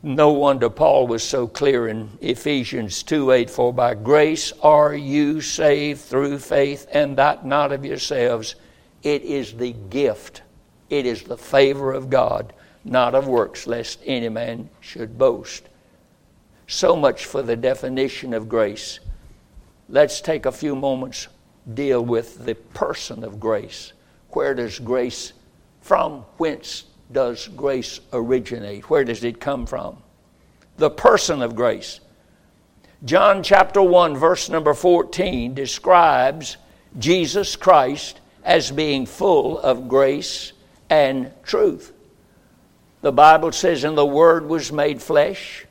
No 0.06 0.32
wonder 0.32 0.68
Paul 0.68 1.06
was 1.06 1.22
so 1.22 1.46
clear 1.46 1.88
in 1.88 2.10
Ephesians 2.20 3.02
2 3.04 3.30
8, 3.30 3.48
for 3.48 3.72
by 3.72 3.94
grace 3.94 4.52
are 4.60 4.94
you 4.94 5.40
saved 5.40 6.02
through 6.02 6.40
faith, 6.40 6.86
and 6.92 7.16
that 7.16 7.46
not 7.46 7.72
of 7.72 7.86
yourselves. 7.86 8.54
It 9.02 9.22
is 9.22 9.54
the 9.54 9.72
gift, 9.72 10.42
it 10.90 11.06
is 11.06 11.22
the 11.22 11.38
favor 11.38 11.90
of 11.94 12.10
God, 12.10 12.52
not 12.84 13.14
of 13.14 13.28
works, 13.28 13.66
lest 13.66 14.02
any 14.04 14.28
man 14.28 14.68
should 14.78 15.16
boast. 15.16 15.70
So 16.66 16.94
much 16.94 17.24
for 17.24 17.40
the 17.40 17.56
definition 17.56 18.34
of 18.34 18.46
grace. 18.46 19.00
Let's 19.88 20.20
take 20.20 20.44
a 20.44 20.52
few 20.52 20.76
moments, 20.76 21.28
deal 21.72 22.04
with 22.04 22.44
the 22.44 22.56
person 22.56 23.24
of 23.24 23.40
grace. 23.40 23.94
Where 24.32 24.52
does 24.52 24.78
grace, 24.80 25.32
from 25.80 26.26
whence 26.36 26.84
does 27.12 27.48
grace 27.48 28.00
originate? 28.12 28.90
Where 28.90 29.04
does 29.04 29.24
it 29.24 29.40
come 29.40 29.66
from? 29.66 29.98
The 30.76 30.90
person 30.90 31.42
of 31.42 31.54
grace. 31.54 32.00
John 33.04 33.42
chapter 33.42 33.82
1, 33.82 34.16
verse 34.16 34.48
number 34.48 34.74
14 34.74 35.54
describes 35.54 36.56
Jesus 36.98 37.56
Christ 37.56 38.20
as 38.42 38.70
being 38.70 39.06
full 39.06 39.58
of 39.58 39.88
grace 39.88 40.52
and 40.88 41.30
truth. 41.42 41.92
The 43.02 43.12
Bible 43.12 43.52
says, 43.52 43.84
And 43.84 43.98
the 43.98 44.06
Word 44.06 44.48
was 44.48 44.72
made 44.72 45.02
flesh 45.02 45.66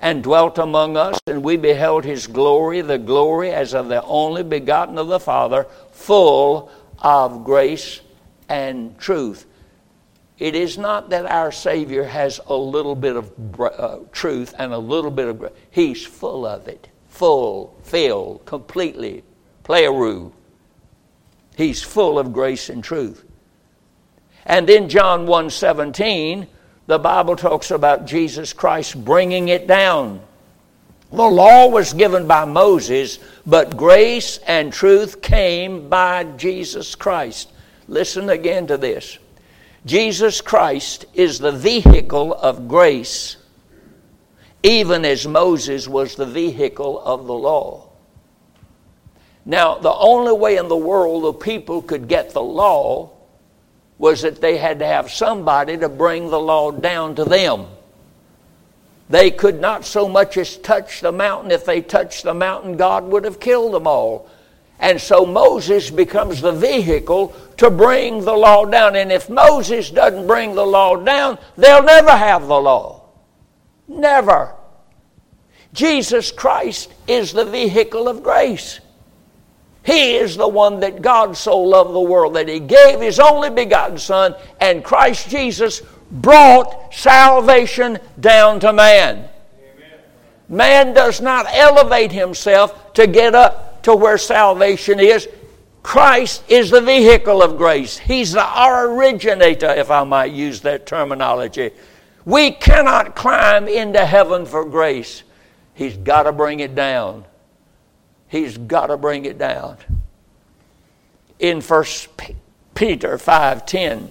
and 0.00 0.22
dwelt 0.22 0.58
among 0.58 0.96
us, 0.96 1.20
and 1.26 1.44
we 1.44 1.56
beheld 1.56 2.04
his 2.04 2.26
glory, 2.26 2.80
the 2.80 2.98
glory 2.98 3.52
as 3.52 3.74
of 3.74 3.88
the 3.88 4.02
only 4.02 4.42
begotten 4.42 4.98
of 4.98 5.08
the 5.08 5.20
Father, 5.20 5.66
full 5.92 6.70
of 6.98 7.44
grace 7.44 8.00
and 8.48 8.98
truth. 8.98 9.46
It 10.40 10.54
is 10.54 10.78
not 10.78 11.10
that 11.10 11.26
our 11.26 11.52
Savior 11.52 12.02
has 12.02 12.40
a 12.46 12.56
little 12.56 12.94
bit 12.94 13.14
of 13.14 13.60
uh, 13.60 13.98
truth 14.10 14.54
and 14.58 14.72
a 14.72 14.78
little 14.78 15.10
bit 15.10 15.28
of. 15.28 15.38
Grace. 15.38 15.52
He's 15.70 16.04
full 16.04 16.46
of 16.46 16.66
it. 16.66 16.88
Full, 17.10 17.76
filled, 17.82 18.46
completely. 18.46 19.22
Pleroo. 19.64 20.32
He's 21.56 21.82
full 21.82 22.18
of 22.18 22.32
grace 22.32 22.70
and 22.70 22.82
truth. 22.82 23.22
And 24.46 24.70
in 24.70 24.88
John 24.88 25.26
1:17, 25.26 26.46
the 26.86 26.98
Bible 26.98 27.36
talks 27.36 27.70
about 27.70 28.06
Jesus 28.06 28.54
Christ 28.54 29.04
bringing 29.04 29.48
it 29.48 29.66
down. 29.66 30.22
The 31.12 31.22
law 31.22 31.68
was 31.68 31.92
given 31.92 32.26
by 32.26 32.46
Moses, 32.46 33.18
but 33.44 33.76
grace 33.76 34.38
and 34.46 34.72
truth 34.72 35.20
came 35.20 35.90
by 35.90 36.24
Jesus 36.38 36.94
Christ. 36.94 37.52
Listen 37.88 38.30
again 38.30 38.66
to 38.68 38.78
this. 38.78 39.18
Jesus 39.86 40.40
Christ 40.40 41.06
is 41.14 41.38
the 41.38 41.52
vehicle 41.52 42.34
of 42.34 42.68
grace, 42.68 43.36
even 44.62 45.04
as 45.04 45.26
Moses 45.26 45.88
was 45.88 46.16
the 46.16 46.26
vehicle 46.26 47.00
of 47.00 47.26
the 47.26 47.34
law. 47.34 47.88
Now, 49.46 49.78
the 49.78 49.92
only 49.92 50.32
way 50.32 50.58
in 50.58 50.68
the 50.68 50.76
world 50.76 51.24
the 51.24 51.32
people 51.32 51.80
could 51.80 52.08
get 52.08 52.30
the 52.30 52.42
law 52.42 53.10
was 53.96 54.22
that 54.22 54.40
they 54.40 54.58
had 54.58 54.78
to 54.80 54.86
have 54.86 55.10
somebody 55.10 55.78
to 55.78 55.88
bring 55.88 56.28
the 56.28 56.40
law 56.40 56.70
down 56.70 57.14
to 57.14 57.24
them. 57.24 57.66
They 59.08 59.30
could 59.30 59.60
not 59.60 59.84
so 59.84 60.08
much 60.08 60.36
as 60.36 60.56
touch 60.56 61.00
the 61.00 61.10
mountain. 61.10 61.50
If 61.50 61.64
they 61.64 61.80
touched 61.80 62.22
the 62.22 62.34
mountain, 62.34 62.76
God 62.76 63.04
would 63.04 63.24
have 63.24 63.40
killed 63.40 63.74
them 63.74 63.86
all. 63.86 64.28
And 64.80 64.98
so 64.98 65.26
Moses 65.26 65.90
becomes 65.90 66.40
the 66.40 66.52
vehicle 66.52 67.36
to 67.58 67.70
bring 67.70 68.24
the 68.24 68.32
law 68.32 68.64
down. 68.64 68.96
And 68.96 69.12
if 69.12 69.28
Moses 69.28 69.90
doesn't 69.90 70.26
bring 70.26 70.54
the 70.54 70.64
law 70.64 70.96
down, 70.96 71.38
they'll 71.56 71.82
never 71.82 72.12
have 72.12 72.46
the 72.46 72.60
law. 72.60 73.02
Never. 73.86 74.54
Jesus 75.74 76.32
Christ 76.32 76.92
is 77.06 77.32
the 77.32 77.44
vehicle 77.44 78.08
of 78.08 78.22
grace. 78.22 78.80
He 79.84 80.16
is 80.16 80.36
the 80.36 80.48
one 80.48 80.80
that 80.80 81.02
God 81.02 81.36
so 81.36 81.58
loved 81.58 81.92
the 81.92 82.00
world 82.00 82.34
that 82.34 82.48
He 82.48 82.60
gave 82.60 83.00
His 83.00 83.20
only 83.20 83.50
begotten 83.50 83.98
Son, 83.98 84.34
and 84.60 84.84
Christ 84.84 85.28
Jesus 85.28 85.82
brought 86.10 86.92
salvation 86.92 87.98
down 88.18 88.60
to 88.60 88.72
man. 88.72 89.16
Amen. 89.18 89.28
Man 90.48 90.94
does 90.94 91.20
not 91.20 91.46
elevate 91.50 92.12
himself 92.12 92.92
to 92.94 93.06
get 93.06 93.34
up 93.34 93.69
to 93.82 93.94
where 93.94 94.18
salvation 94.18 95.00
is. 95.00 95.28
Christ 95.82 96.44
is 96.48 96.70
the 96.70 96.80
vehicle 96.80 97.42
of 97.42 97.56
grace. 97.56 97.98
He's 97.98 98.32
the 98.32 98.46
originator, 98.68 99.70
if 99.70 99.90
I 99.90 100.04
might 100.04 100.32
use 100.32 100.60
that 100.60 100.86
terminology. 100.86 101.70
We 102.24 102.50
cannot 102.52 103.16
climb 103.16 103.66
into 103.66 104.04
heaven 104.04 104.44
for 104.44 104.64
grace. 104.64 105.22
He's 105.74 105.96
got 105.96 106.24
to 106.24 106.32
bring 106.32 106.60
it 106.60 106.74
down. 106.74 107.24
He's 108.28 108.58
got 108.58 108.88
to 108.88 108.96
bring 108.96 109.24
it 109.24 109.38
down. 109.38 109.78
In 111.38 111.62
1 111.62 111.84
Peter 112.74 113.16
5:10, 113.16 114.08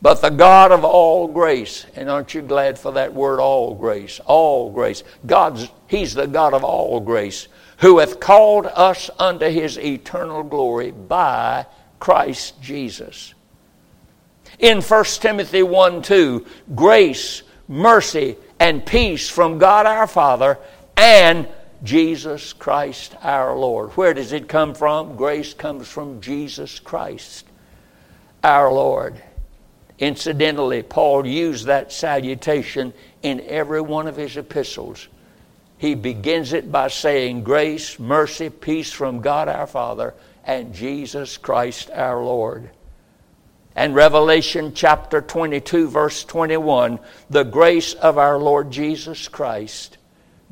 but 0.00 0.22
the 0.22 0.30
God 0.30 0.70
of 0.70 0.84
all 0.84 1.26
grace, 1.26 1.84
and 1.96 2.08
aren't 2.08 2.32
you 2.32 2.42
glad 2.42 2.78
for 2.78 2.92
that 2.92 3.12
word 3.12 3.40
all 3.40 3.74
grace? 3.74 4.20
All 4.24 4.70
grace. 4.70 5.02
God's 5.26 5.68
He's 5.88 6.14
the 6.14 6.28
God 6.28 6.54
of 6.54 6.62
all 6.62 7.00
grace 7.00 7.48
who 7.78 7.98
hath 7.98 8.20
called 8.20 8.66
us 8.66 9.10
unto 9.18 9.48
his 9.48 9.78
eternal 9.78 10.42
glory 10.42 10.90
by 10.90 11.66
Christ 12.00 12.60
Jesus. 12.60 13.34
In 14.58 14.82
1 14.82 15.04
Timothy 15.04 15.62
1 15.62 16.02
2, 16.02 16.46
grace, 16.74 17.42
mercy, 17.68 18.36
and 18.58 18.84
peace 18.84 19.28
from 19.28 19.58
God 19.58 19.86
our 19.86 20.06
Father 20.06 20.58
and 20.96 21.46
Jesus 21.84 22.52
Christ 22.52 23.14
our 23.22 23.56
Lord. 23.56 23.90
Where 23.90 24.14
does 24.14 24.32
it 24.32 24.48
come 24.48 24.74
from? 24.74 25.16
Grace 25.16 25.54
comes 25.54 25.86
from 25.86 26.20
Jesus 26.20 26.80
Christ 26.80 27.46
our 28.42 28.72
Lord. 28.72 29.22
Incidentally, 30.00 30.82
Paul 30.82 31.26
used 31.26 31.66
that 31.66 31.92
salutation 31.92 32.92
in 33.22 33.40
every 33.46 33.80
one 33.80 34.06
of 34.06 34.16
his 34.16 34.36
epistles. 34.36 35.08
He 35.78 35.94
begins 35.94 36.52
it 36.52 36.70
by 36.70 36.88
saying, 36.88 37.44
Grace, 37.44 37.98
mercy, 37.98 38.50
peace 38.50 38.92
from 38.92 39.20
God 39.20 39.48
our 39.48 39.66
Father 39.66 40.14
and 40.44 40.74
Jesus 40.74 41.36
Christ 41.36 41.90
our 41.92 42.22
Lord. 42.22 42.70
And 43.76 43.94
Revelation 43.94 44.74
chapter 44.74 45.20
22, 45.20 45.88
verse 45.88 46.24
21 46.24 46.98
the 47.30 47.44
grace 47.44 47.94
of 47.94 48.18
our 48.18 48.38
Lord 48.38 48.70
Jesus 48.72 49.28
Christ 49.28 49.98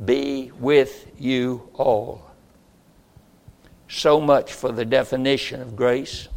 be 0.03 0.53
with 0.61 1.11
you 1.19 1.69
all. 1.75 2.31
So 3.89 4.21
much 4.21 4.53
for 4.53 4.71
the 4.71 4.85
definition 4.85 5.61
of 5.61 5.75
grace 5.75 6.29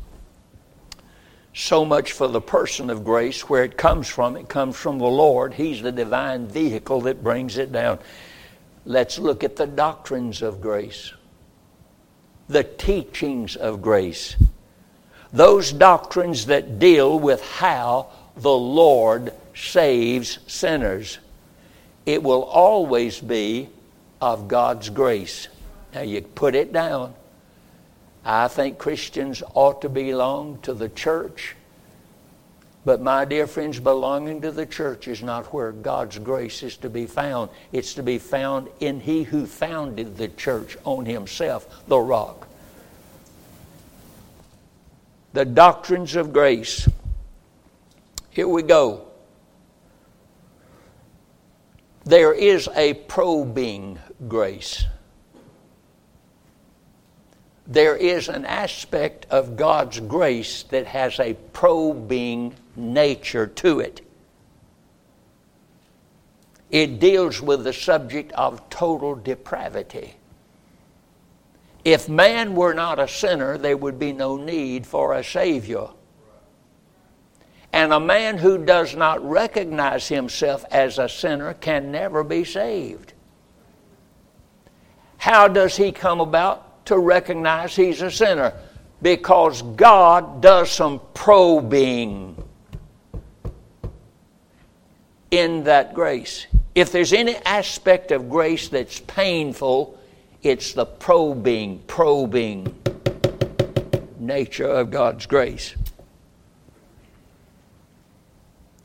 so 1.60 1.84
much 1.84 2.14
for 2.14 2.28
the 2.28 2.42
person 2.42 2.90
of 2.90 3.04
grace, 3.04 3.50
where 3.50 3.64
it 3.64 3.78
comes 3.78 4.08
from. 4.08 4.38
It 4.38 4.48
comes 4.48 4.78
from 4.78 4.98
the 4.98 5.06
Lord. 5.06 5.54
He's 5.54 5.82
the 5.82 5.92
divine 5.92 6.48
vehicle 6.48 7.02
that 7.02 7.24
brings 7.24 7.58
it 7.58 7.72
down. 7.72 8.00
Let's 8.86 9.20
look 9.20 9.44
at 9.44 9.56
the 9.56 9.68
doctrines 9.68 10.42
of 10.42 10.62
grace, 10.62 11.14
the 12.48 12.64
teachings 12.64 13.56
of 13.56 13.82
grace, 13.82 14.36
those 15.32 15.72
doctrines 15.72 16.48
that 16.48 16.80
deal 16.80 17.20
with 17.20 17.42
how 17.44 18.08
the 18.36 18.56
Lord 18.56 19.34
saves 19.54 20.40
sinners. 20.48 21.20
It 22.06 22.24
will 22.24 22.44
always 22.44 23.20
be 23.20 23.70
of 24.22 24.48
God's 24.48 24.90
grace. 24.90 25.48
Now 25.94 26.02
you 26.02 26.22
put 26.22 26.56
it 26.56 26.74
down. 26.74 27.14
I 28.26 28.48
think 28.48 28.78
Christians 28.78 29.44
ought 29.54 29.82
to 29.82 29.90
belong 29.90 30.60
to 30.64 30.74
the 30.74 30.90
church. 30.90 31.56
But 32.86 33.02
my 33.02 33.26
dear 33.26 33.46
friends, 33.46 33.80
belonging 33.80 34.42
to 34.42 34.52
the 34.52 34.66
church 34.66 35.08
is 35.08 35.22
not 35.22 35.54
where 35.54 35.72
God's 35.72 36.18
grace 36.18 36.64
is 36.64 36.78
to 36.78 36.90
be 36.90 37.06
found. 37.06 37.50
It's 37.72 37.94
to 37.96 38.04
be 38.04 38.20
found 38.20 38.70
in 38.80 39.02
He 39.02 39.24
who 39.24 39.46
founded 39.46 40.18
the 40.18 40.30
church 40.30 40.78
on 40.86 41.06
Himself, 41.06 41.88
the 41.88 42.00
rock. 42.00 42.48
The 45.34 45.46
doctrines 45.46 46.16
of 46.16 46.32
grace. 46.32 46.88
Here 48.30 48.48
we 48.48 48.64
go. 48.64 49.08
There 52.06 52.34
is 52.34 52.70
a 52.76 52.94
probing 52.94 54.00
grace 54.28 54.86
there 57.70 57.96
is 57.96 58.30
an 58.30 58.46
aspect 58.46 59.28
of 59.30 59.56
God's 59.56 60.00
grace 60.00 60.64
that 60.64 60.88
has 60.88 61.20
a 61.20 61.36
probing 61.54 62.56
nature 62.80 63.48
to 63.48 63.80
it. 63.80 64.02
It 66.72 67.00
deals 67.00 67.42
with 67.42 67.64
the 67.64 67.74
subject 67.74 68.32
of 68.34 68.70
total 68.70 69.16
depravity. 69.16 70.16
If 71.84 72.08
man 72.10 72.56
were 72.56 72.74
not 72.74 73.00
a 73.00 73.08
sinner, 73.08 73.58
there 73.58 73.78
would 73.78 73.98
be 73.98 74.14
no 74.14 74.38
need 74.38 74.86
for 74.86 75.14
a 75.14 75.24
Savior. 75.24 75.88
And 77.72 77.94
a 77.94 78.00
man 78.00 78.38
who 78.38 78.64
does 78.66 78.96
not 78.96 79.28
recognize 79.28 80.08
himself 80.08 80.66
as 80.72 81.00
a 81.00 81.10
sinner 81.10 81.54
can 81.54 81.92
never 81.92 82.24
be 82.24 82.44
saved. 82.44 83.14
How 85.18 85.48
does 85.48 85.78
he 85.78 85.92
come 85.92 86.20
about? 86.20 86.70
to 86.90 86.98
recognize 86.98 87.76
he's 87.76 88.02
a 88.02 88.10
sinner 88.10 88.52
because 89.04 89.62
God 89.62 90.42
does 90.42 90.72
some 90.72 91.00
probing 91.14 92.39
in 95.32 95.64
that 95.66 95.94
grace. 95.94 96.48
If 96.76 96.92
there's 96.92 97.14
any 97.14 97.36
aspect 97.38 98.12
of 98.12 98.30
grace 98.30 98.70
that's 98.70 99.00
painful, 99.02 100.00
it's 100.42 100.74
the 100.74 100.86
probing, 100.86 101.80
probing 101.88 102.76
nature 104.18 104.68
of 104.68 104.92
God's 104.92 105.26
grace. 105.26 105.76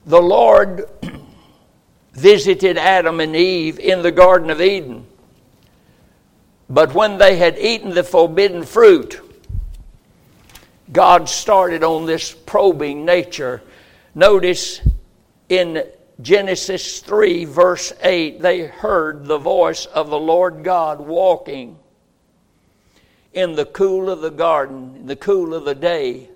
The 0.07 0.20
Lord 0.20 0.88
visited 2.12 2.76
Adam 2.76 3.20
and 3.20 3.35
Eve 3.35 3.78
in 3.78 4.02
the 4.02 4.12
Garden 4.12 4.50
of 4.50 4.61
Eden. 4.61 5.07
But 6.68 6.94
when 6.94 7.18
they 7.18 7.37
had 7.37 7.59
eaten 7.59 7.90
the 7.90 8.04
forbidden 8.04 8.64
fruit, 8.64 9.20
God 10.92 11.28
started 11.28 11.83
on 11.83 12.07
this 12.07 12.33
probing 12.33 13.04
nature. 13.04 13.62
Notice 14.14 14.80
in 15.48 15.85
Genesis 16.20 17.00
3, 17.00 17.44
verse 17.44 17.92
8, 18.03 18.40
they 18.40 18.66
heard 18.66 19.27
the 19.27 19.38
voice 19.38 19.87
of 19.87 20.11
the 20.11 20.18
Lord 20.18 20.62
God 20.62 21.00
walking 21.00 21.79
in 23.33 23.55
the 23.55 23.66
cool 23.66 24.09
of 24.09 24.20
the 24.20 24.31
garden, 24.31 24.94
in 24.96 25.07
the 25.07 25.16
cool 25.16 25.55
of 25.55 25.64
the 25.64 25.74
day. 25.74 26.31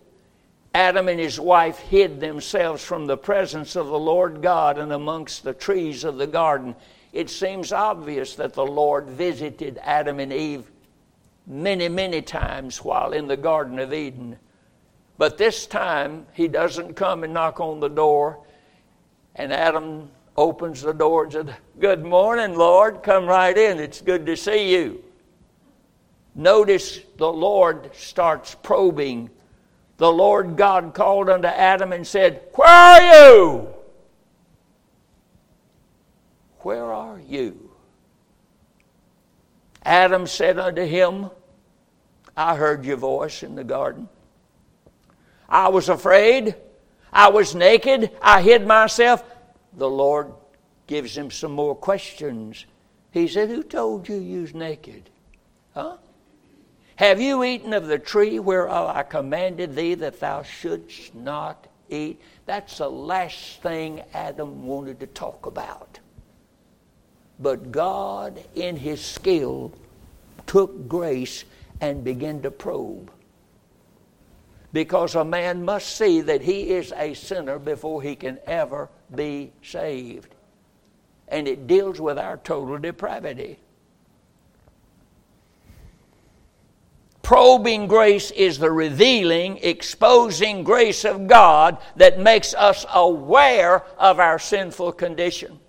Adam 0.75 1.09
and 1.09 1.21
his 1.21 1.39
wife 1.39 1.79
hid 1.79 2.21
themselves 2.21 2.85
from 2.85 3.07
the 3.07 3.17
presence 3.17 3.77
of 3.77 3.87
the 3.87 3.99
Lord 3.99 4.43
God 4.43 4.79
and 4.79 4.93
amongst 4.93 5.45
the 5.45 5.55
trees 5.55 6.05
of 6.05 6.19
the 6.19 6.27
garden 6.27 6.75
it 7.13 7.31
seems 7.31 7.73
obvious 7.73 8.35
that 8.37 8.53
the 8.53 8.67
Lord 8.67 9.07
visited 9.09 9.79
Adam 9.83 10.21
and 10.21 10.33
Eve 10.33 10.71
many, 11.47 11.89
many 11.89 12.21
times 12.21 12.85
while 12.85 13.13
in 13.13 13.27
the 13.27 13.37
Garden 13.37 13.79
of 13.79 13.93
Eden. 13.93 14.39
But 15.17 15.39
this 15.39 15.67
time, 15.67 16.27
he 16.35 16.49
doesn't 16.49 16.95
come 16.95 17.25
and 17.25 17.33
knock 17.33 17.61
on 17.61 17.81
the 17.81 17.89
door, 17.89 18.45
and 19.39 19.53
Adam 19.53 20.11
opens 20.37 20.83
the 20.83 20.93
door 20.93 21.25
and 21.25 21.33
said, 21.33 21.57
Good 21.79 22.05
morning, 22.05 22.57
Lord. 22.57 23.03
Come 23.03 23.27
right 23.27 23.57
in. 23.57 23.79
It's 23.79 24.01
good 24.01 24.27
to 24.27 24.37
see 24.37 24.73
you. 24.75 25.03
Notice 26.35 27.01
the 27.17 27.33
Lord 27.33 27.91
starts 27.95 28.57
probing. 28.63 29.31
The 29.97 30.11
Lord 30.11 30.57
God 30.57 30.93
called 30.93 31.29
unto 31.29 31.49
Adam 31.49 31.93
and 31.93 32.07
said, 32.07 32.43
Where 32.55 32.69
are 32.69 33.01
you? 33.01 33.69
Where 36.61 36.93
are 36.93 37.21
you? 37.21 37.71
Adam 39.85 40.27
said 40.27 40.59
unto 40.59 40.85
him, 40.85 41.31
I 42.37 42.57
heard 42.57 42.85
your 42.85 42.97
voice 42.97 43.43
in 43.43 43.55
the 43.55 43.65
garden. 43.65 44.09
I 45.49 45.69
was 45.69 45.89
afraid. 45.89 46.57
I 47.13 47.29
was 47.29 47.55
naked. 47.55 48.11
I 48.21 48.43
hid 48.43 48.67
myself. 48.67 49.23
The 49.75 49.89
Lord 49.89 50.33
gives 50.87 51.17
him 51.17 51.31
some 51.31 51.53
more 51.53 51.75
questions. 51.75 52.67
He 53.11 53.29
said, 53.29 53.49
Who 53.49 53.63
told 53.63 54.09
you 54.09 54.17
you 54.17 54.43
was 54.43 54.55
naked? 54.55 55.11
Huh? 55.75 55.97
Have 56.97 57.21
you 57.21 57.45
eaten 57.45 57.73
of 57.73 57.87
the 57.87 57.99
tree 57.99 58.41
whereof 58.41 58.97
I 58.97 59.05
commanded 59.05 59.77
thee 59.77 59.95
that 59.95 60.19
thou 60.19 60.43
shouldst 60.43 61.15
not 61.15 61.69
eat? 61.89 62.21
That's 62.45 62.79
the 62.79 62.91
last 62.91 63.63
thing 63.63 64.03
Adam 64.13 64.67
wanted 64.67 64.99
to 65.01 65.07
talk 65.07 65.47
about. 65.47 66.01
But 67.39 67.71
God, 67.71 68.43
in 68.57 68.77
His 68.77 69.01
skill, 69.01 69.73
took 70.47 70.89
grace 70.89 71.45
and 71.81 72.03
began 72.03 72.43
to 72.43 72.51
probe. 72.51 73.13
Because 74.73 75.15
a 75.15 75.25
man 75.25 75.65
must 75.65 75.97
see 75.97 76.21
that 76.21 76.43
he 76.43 76.71
is 76.71 76.93
a 76.97 77.15
sinner 77.15 77.59
before 77.59 78.03
he 78.03 78.17
can 78.17 78.39
ever 78.47 78.91
be 79.15 79.53
saved. 79.63 80.35
And 81.27 81.49
it 81.49 81.67
deals 81.67 82.01
with 82.01 82.19
our 82.19 82.37
total 82.39 82.79
depravity. 82.79 83.59
Probing 87.23 87.89
grace 87.89 88.31
is 88.31 88.59
the 88.59 88.71
revealing, 88.71 89.59
exposing 89.59 90.65
grace 90.65 91.05
of 91.05 91.27
God 91.27 91.77
that 91.97 92.19
makes 92.19 92.55
us 92.55 92.87
aware 92.93 93.85
of 93.99 94.19
our 94.19 94.39
sinful 94.39 94.93
condition. 94.93 95.61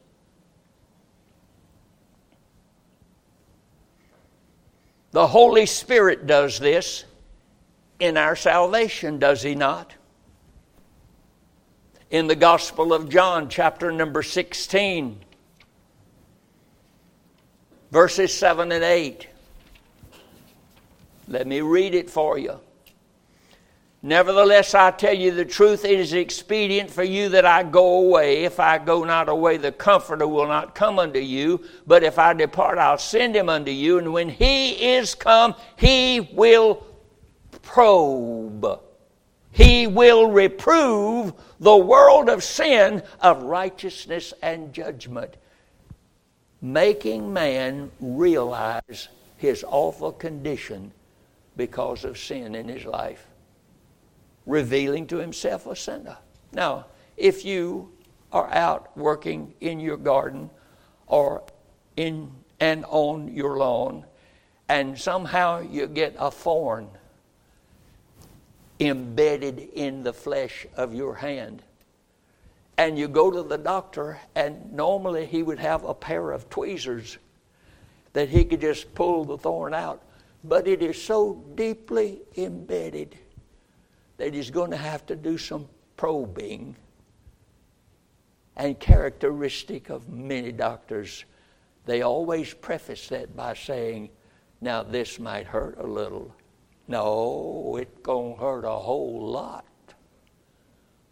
The 5.11 5.27
Holy 5.27 5.65
Spirit 5.65 6.27
does 6.27 6.59
this 6.59 7.03
in 7.99 8.17
our 8.17 8.35
salvation, 8.35 9.19
does 9.19 9.43
He 9.43 9.55
not? 9.55 9.93
In 12.09 12.27
the 12.27 12.35
Gospel 12.35 12.93
of 12.93 13.09
John, 13.09 13.49
chapter 13.49 13.91
number 13.91 14.23
16, 14.23 15.19
verses 17.91 18.33
7 18.33 18.71
and 18.71 18.83
8. 18.83 19.27
Let 21.27 21.45
me 21.45 21.61
read 21.61 21.93
it 21.93 22.09
for 22.09 22.39
you. 22.39 22.59
Nevertheless, 24.01 24.73
I 24.73 24.91
tell 24.91 25.13
you 25.13 25.31
the 25.31 25.43
truth, 25.43 25.83
it 25.83 25.99
is 25.99 26.13
expedient 26.13 26.89
for 26.89 27.03
you 27.03 27.27
that 27.29 27.45
I 27.45 27.63
go 27.63 27.99
away. 27.99 28.45
If 28.45 28.57
I 28.59 28.77
go 28.77 29.03
not 29.03 29.27
away, 29.27 29.57
the 29.57 29.73
Comforter 29.73 30.25
will 30.25 30.47
not 30.47 30.73
come 30.73 30.99
unto 30.99 31.19
you. 31.19 31.61
But 31.85 32.03
if 32.03 32.17
I 32.17 32.33
depart, 32.33 32.77
I'll 32.77 32.97
send 32.97 33.35
him 33.35 33.49
unto 33.49 33.71
you. 33.71 33.97
And 33.97 34.13
when 34.13 34.29
he 34.29 34.93
is 34.93 35.15
come, 35.15 35.53
he 35.75 36.21
will 36.31 36.85
probe. 37.61 38.79
He 39.51 39.87
will 39.87 40.27
reprove 40.27 41.33
the 41.59 41.77
world 41.77 42.29
of 42.29 42.43
sin, 42.43 43.03
of 43.19 43.43
righteousness, 43.43 44.33
and 44.41 44.73
judgment, 44.73 45.35
making 46.61 47.33
man 47.33 47.91
realize 47.99 49.09
his 49.37 49.65
awful 49.67 50.11
condition 50.11 50.91
because 51.57 52.05
of 52.05 52.17
sin 52.17 52.55
in 52.55 52.67
his 52.67 52.85
life 52.85 53.25
revealing 54.49 55.05
to 55.05 55.17
himself 55.17 55.67
a 55.67 55.75
sinner. 55.75 56.17
Now, 56.51 56.87
if 57.15 57.45
you 57.45 57.91
are 58.31 58.51
out 58.51 58.95
working 58.97 59.53
in 59.61 59.79
your 59.79 59.97
garden 59.97 60.49
or 61.05 61.43
in 61.95 62.31
and 62.59 62.83
on 62.89 63.33
your 63.33 63.57
lawn, 63.57 64.05
and 64.67 64.97
somehow 64.97 65.61
you 65.61 65.87
get 65.87 66.15
a 66.19 66.31
thorn 66.31 66.89
embedded 68.79 69.59
in 69.59 70.03
the 70.03 70.13
flesh 70.13 70.65
of 70.75 70.93
your 70.93 71.15
hand, 71.15 71.61
and 72.77 72.97
you 72.97 73.07
go 73.07 73.29
to 73.29 73.43
the 73.43 73.57
doctor, 73.57 74.19
and 74.35 74.71
normally 74.71 75.25
he 75.25 75.43
would 75.43 75.59
have 75.59 75.83
a 75.83 75.93
pair 75.93 76.31
of 76.31 76.49
tweezers 76.49 77.17
that 78.13 78.29
he 78.29 78.45
could 78.45 78.61
just 78.61 78.93
pull 78.95 79.25
the 79.25 79.37
thorn 79.37 79.73
out, 79.73 80.01
but 80.43 80.67
it 80.67 80.81
is 80.81 81.01
so 81.01 81.43
deeply 81.55 82.21
embedded 82.37 83.17
that 84.17 84.33
he's 84.33 84.49
going 84.49 84.71
to 84.71 84.77
have 84.77 85.05
to 85.05 85.15
do 85.15 85.37
some 85.37 85.67
probing. 85.97 86.75
And 88.55 88.79
characteristic 88.79 89.89
of 89.89 90.09
many 90.09 90.51
doctors, 90.51 91.25
they 91.85 92.01
always 92.01 92.53
preface 92.53 93.07
that 93.09 93.35
by 93.35 93.53
saying, 93.53 94.09
now 94.61 94.83
this 94.83 95.19
might 95.19 95.45
hurt 95.47 95.77
a 95.79 95.87
little. 95.87 96.33
No, 96.89 97.77
it's 97.79 98.01
going 98.01 98.33
to 98.33 98.41
hurt 98.41 98.65
a 98.65 98.71
whole 98.71 99.21
lot. 99.21 99.63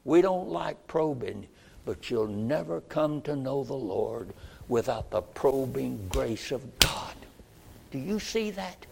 We 0.05 0.23
don't 0.23 0.49
like 0.49 0.87
probing, 0.87 1.47
but 1.85 2.09
you'll 2.09 2.27
never 2.27 2.81
come 2.81 3.21
to 3.21 3.35
know 3.35 3.63
the 3.63 3.75
Lord 3.75 4.33
without 4.67 5.11
the 5.11 5.21
probing 5.21 6.07
grace 6.09 6.51
of 6.51 6.79
God. 6.79 7.13
Do 7.91 7.99
you 7.99 8.19
see 8.19 8.49
that? 8.51 8.87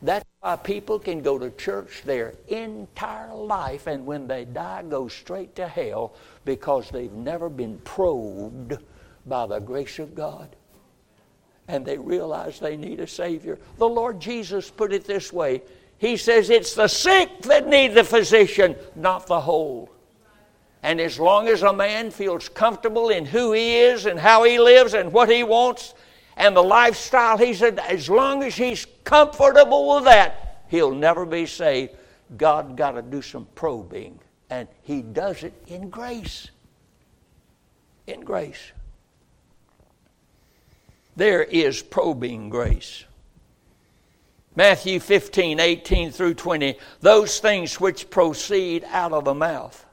That's 0.00 0.24
why 0.40 0.56
people 0.56 0.98
can 0.98 1.20
go 1.20 1.38
to 1.38 1.50
church 1.50 2.02
their 2.04 2.32
entire 2.48 3.34
life 3.34 3.86
and 3.86 4.06
when 4.06 4.26
they 4.26 4.46
die 4.46 4.82
go 4.82 5.08
straight 5.08 5.54
to 5.56 5.68
hell 5.68 6.14
because 6.46 6.88
they've 6.88 7.12
never 7.12 7.50
been 7.50 7.78
probed 7.84 8.78
by 9.26 9.46
the 9.46 9.58
grace 9.58 9.98
of 9.98 10.14
God. 10.14 10.56
And 11.68 11.84
they 11.84 11.98
realize 11.98 12.60
they 12.60 12.76
need 12.76 13.00
a 13.00 13.06
Savior. 13.06 13.58
The 13.78 13.88
Lord 13.88 14.20
Jesus 14.20 14.70
put 14.70 14.92
it 14.92 15.04
this 15.04 15.32
way 15.32 15.62
He 15.98 16.16
says, 16.16 16.50
It's 16.50 16.74
the 16.74 16.88
sick 16.88 17.42
that 17.42 17.66
need 17.68 17.94
the 17.94 18.04
physician, 18.04 18.76
not 18.94 19.26
the 19.26 19.40
whole. 19.40 19.90
And 20.82 21.00
as 21.00 21.18
long 21.18 21.48
as 21.48 21.62
a 21.62 21.72
man 21.72 22.12
feels 22.12 22.48
comfortable 22.48 23.08
in 23.08 23.24
who 23.24 23.52
he 23.52 23.78
is 23.78 24.06
and 24.06 24.20
how 24.20 24.44
he 24.44 24.60
lives 24.60 24.94
and 24.94 25.12
what 25.12 25.28
he 25.28 25.42
wants, 25.42 25.94
and 26.36 26.54
the 26.54 26.62
lifestyle, 26.62 27.38
he 27.38 27.54
said, 27.54 27.78
as 27.78 28.10
long 28.10 28.42
as 28.42 28.54
he's 28.54 28.86
comfortable 29.04 29.96
with 29.96 30.04
that, 30.04 30.62
he'll 30.68 30.94
never 30.94 31.24
be 31.24 31.46
saved. 31.46 31.94
God 32.36 32.76
got 32.76 32.92
to 32.92 33.02
do 33.02 33.22
some 33.22 33.46
probing, 33.54 34.18
and 34.50 34.68
he 34.82 35.00
does 35.00 35.42
it 35.44 35.54
in 35.66 35.88
grace. 35.88 36.50
In 38.06 38.20
grace. 38.20 38.72
There 41.16 41.42
is 41.42 41.82
probing 41.82 42.50
grace. 42.50 43.04
Matthew 44.54 45.00
15, 45.00 45.58
18 45.60 46.12
through 46.12 46.34
20. 46.34 46.78
Those 47.00 47.40
things 47.40 47.80
which 47.80 48.08
proceed 48.10 48.84
out 48.88 49.12
of 49.12 49.24
the 49.24 49.34
mouth 49.34 49.84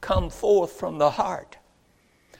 come 0.00 0.28
forth 0.28 0.72
from 0.72 0.98
the 0.98 1.10
heart 1.10 1.56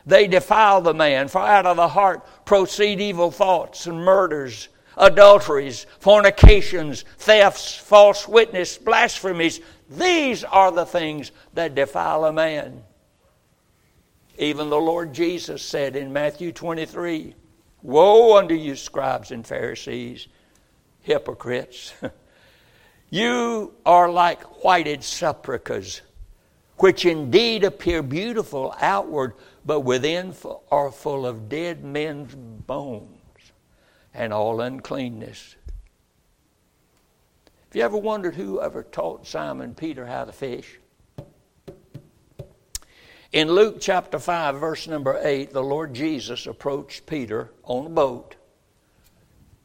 they 0.07 0.27
defile 0.27 0.81
the 0.81 0.94
man, 0.94 1.29
for 1.29 1.40
out 1.40 1.66
of 1.66 1.77
the 1.77 1.88
heart 1.88 2.27
proceed 2.44 3.01
evil 3.01 3.31
thoughts 3.31 3.87
and 3.87 3.99
murders, 3.99 4.68
adulteries, 4.97 5.87
fornications, 5.99 7.05
thefts, 7.18 7.75
false 7.75 8.29
witness, 8.29 8.77
blasphemies. 8.77 9.61
These 9.88 10.44
are 10.44 10.70
the 10.70 10.85
things 10.85 11.33
that 11.55 11.75
defile 11.75 12.27
a 12.27 12.33
man. 12.33 12.83
Even 14.37 14.68
the 14.68 14.81
Lord 14.81 15.14
Jesus 15.14 15.62
said 15.62 15.97
in 15.97 16.12
Matthew 16.12 16.53
23 16.53 17.35
Woe 17.85 18.38
unto 18.38 18.55
you, 18.55 18.77
scribes 18.77 19.31
and 19.31 19.47
Pharisees, 19.47 20.27
hypocrites! 21.03 21.92
you 23.11 23.75
are 23.85 24.11
like 24.11 24.64
whited 24.64 25.05
sepulchres, 25.05 26.01
which 26.79 27.05
indeed 27.05 27.62
appear 27.62 28.03
beautiful 28.03 28.75
outward 28.81 29.35
but 29.66 29.81
within 29.81 30.35
are 30.70 30.90
full 30.90 31.27
of 31.27 31.51
dead 31.51 31.85
men's 31.85 32.35
bones 32.35 33.53
and 34.14 34.33
all 34.33 34.62
uncleanness. 34.62 35.55
Have 37.44 37.77
you 37.77 37.83
ever 37.83 37.99
wondered 37.99 38.35
who 38.35 38.62
ever 38.62 38.83
taught 38.83 39.27
Simon 39.27 39.75
Peter 39.75 40.07
how 40.07 40.25
to 40.25 40.33
fish? 40.33 40.81
In 43.35 43.49
Luke 43.49 43.79
chapter 43.81 44.20
5, 44.20 44.61
verse 44.61 44.87
number 44.87 45.18
8, 45.20 45.53
the 45.53 45.61
Lord 45.61 45.92
Jesus 45.92 46.47
approached 46.47 47.05
Peter 47.05 47.51
on 47.64 47.87
a 47.87 47.88
boat. 47.88 48.37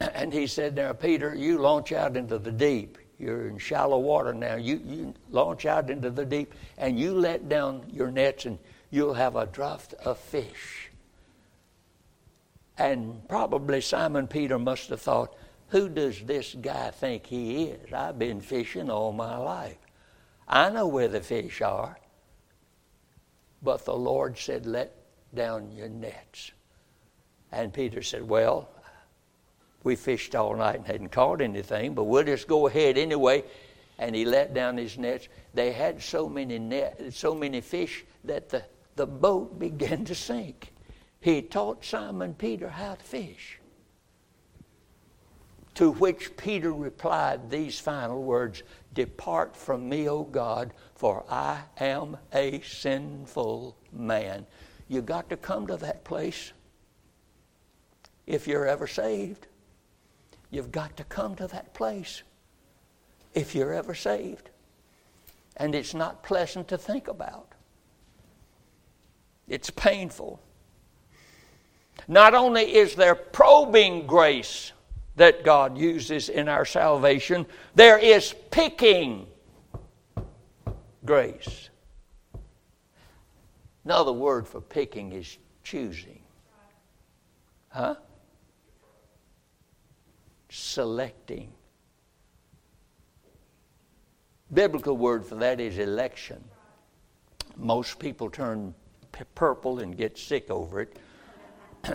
And 0.00 0.32
he 0.32 0.48
said, 0.48 0.74
Now, 0.74 0.92
Peter, 0.92 1.36
you 1.36 1.56
launch 1.56 1.92
out 1.92 2.16
into 2.16 2.40
the 2.40 2.50
deep. 2.50 2.98
You're 3.16 3.46
in 3.46 3.58
shallow 3.58 4.00
water 4.00 4.34
now. 4.34 4.56
You, 4.56 4.82
you 4.84 5.14
launch 5.30 5.66
out 5.66 5.88
into 5.88 6.10
the 6.10 6.24
deep 6.24 6.52
and 6.78 6.98
you 6.98 7.14
let 7.14 7.48
down 7.48 7.84
your 7.92 8.10
nets 8.10 8.44
and 8.44 8.58
you'll 8.90 9.14
have 9.14 9.36
a 9.36 9.46
draught 9.46 9.94
of 10.04 10.18
fish. 10.18 10.90
And 12.76 13.28
probably 13.28 13.80
Simon 13.82 14.26
Peter 14.26 14.58
must 14.58 14.88
have 14.88 15.00
thought, 15.00 15.36
who 15.68 15.88
does 15.88 16.20
this 16.22 16.56
guy 16.60 16.90
think 16.90 17.24
he 17.24 17.66
is? 17.66 17.92
I've 17.92 18.18
been 18.18 18.40
fishing 18.40 18.90
all 18.90 19.12
my 19.12 19.36
life. 19.36 19.78
I 20.48 20.70
know 20.70 20.88
where 20.88 21.06
the 21.06 21.20
fish 21.20 21.62
are. 21.62 21.99
But 23.62 23.84
the 23.84 23.96
Lord 23.96 24.38
said, 24.38 24.66
let 24.66 24.94
down 25.34 25.72
your 25.72 25.88
nets. 25.88 26.52
And 27.52 27.72
Peter 27.72 28.02
said, 28.02 28.28
well, 28.28 28.68
we 29.82 29.96
fished 29.96 30.34
all 30.34 30.54
night 30.56 30.76
and 30.76 30.86
hadn't 30.86 31.12
caught 31.12 31.40
anything, 31.40 31.94
but 31.94 32.04
we'll 32.04 32.24
just 32.24 32.46
go 32.48 32.66
ahead 32.66 32.96
anyway. 32.96 33.44
And 33.98 34.14
he 34.14 34.24
let 34.24 34.54
down 34.54 34.76
his 34.76 34.96
nets. 34.96 35.28
They 35.52 35.72
had 35.72 36.02
so 36.02 36.28
many 36.28 36.58
net, 36.58 37.12
so 37.12 37.34
many 37.34 37.60
fish 37.60 38.04
that 38.24 38.48
the 38.48 38.62
the 38.96 39.06
boat 39.06 39.58
began 39.66 40.04
to 40.04 40.14
sink. 40.14 40.72
He 41.20 41.42
taught 41.42 41.84
Simon 41.84 42.34
Peter 42.34 42.68
how 42.68 42.94
to 42.94 43.04
fish. 43.04 43.59
To 45.80 45.92
which 45.92 46.36
Peter 46.36 46.74
replied 46.74 47.48
these 47.48 47.80
final 47.80 48.22
words 48.22 48.62
Depart 48.92 49.56
from 49.56 49.88
me, 49.88 50.10
O 50.10 50.24
God, 50.24 50.74
for 50.94 51.24
I 51.26 51.62
am 51.78 52.18
a 52.34 52.60
sinful 52.60 53.78
man. 53.90 54.44
You 54.88 55.00
got 55.00 55.30
to 55.30 55.38
come 55.38 55.66
to 55.68 55.78
that 55.78 56.04
place 56.04 56.52
if 58.26 58.46
you're 58.46 58.66
ever 58.66 58.86
saved. 58.86 59.46
You've 60.50 60.70
got 60.70 60.98
to 60.98 61.04
come 61.04 61.34
to 61.36 61.46
that 61.46 61.72
place 61.72 62.24
if 63.32 63.54
you're 63.54 63.72
ever 63.72 63.94
saved. 63.94 64.50
And 65.56 65.74
it's 65.74 65.94
not 65.94 66.22
pleasant 66.22 66.68
to 66.68 66.76
think 66.76 67.08
about. 67.08 67.52
It's 69.48 69.70
painful. 69.70 70.42
Not 72.06 72.34
only 72.34 72.74
is 72.74 72.96
there 72.96 73.14
probing 73.14 74.06
grace 74.06 74.72
that 75.20 75.44
God 75.44 75.76
uses 75.76 76.30
in 76.30 76.48
our 76.48 76.64
salvation, 76.64 77.44
there 77.74 77.98
is 77.98 78.34
picking 78.50 79.26
grace. 81.04 81.68
Another 83.84 84.14
word 84.14 84.48
for 84.48 84.62
picking 84.62 85.12
is 85.12 85.36
choosing. 85.62 86.20
Huh? 87.68 87.96
Selecting. 90.48 91.52
Biblical 94.50 94.96
word 94.96 95.26
for 95.26 95.34
that 95.34 95.60
is 95.60 95.76
election. 95.76 96.42
Most 97.58 97.98
people 97.98 98.30
turn 98.30 98.74
purple 99.34 99.80
and 99.80 99.94
get 99.94 100.16
sick 100.16 100.50
over 100.50 100.80
it. 100.80 100.98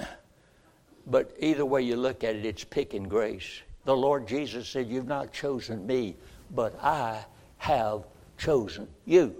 but 1.07 1.35
either 1.39 1.65
way 1.65 1.81
you 1.81 1.95
look 1.95 2.23
at 2.23 2.35
it, 2.35 2.45
it's 2.45 2.63
picking 2.63 3.03
grace. 3.03 3.61
The 3.85 3.95
Lord 3.95 4.27
Jesus 4.27 4.67
said, 4.67 4.87
You've 4.87 5.07
not 5.07 5.31
chosen 5.31 5.85
me, 5.85 6.15
but 6.51 6.77
I 6.83 7.25
have 7.57 8.05
chosen 8.37 8.87
you. 9.05 9.35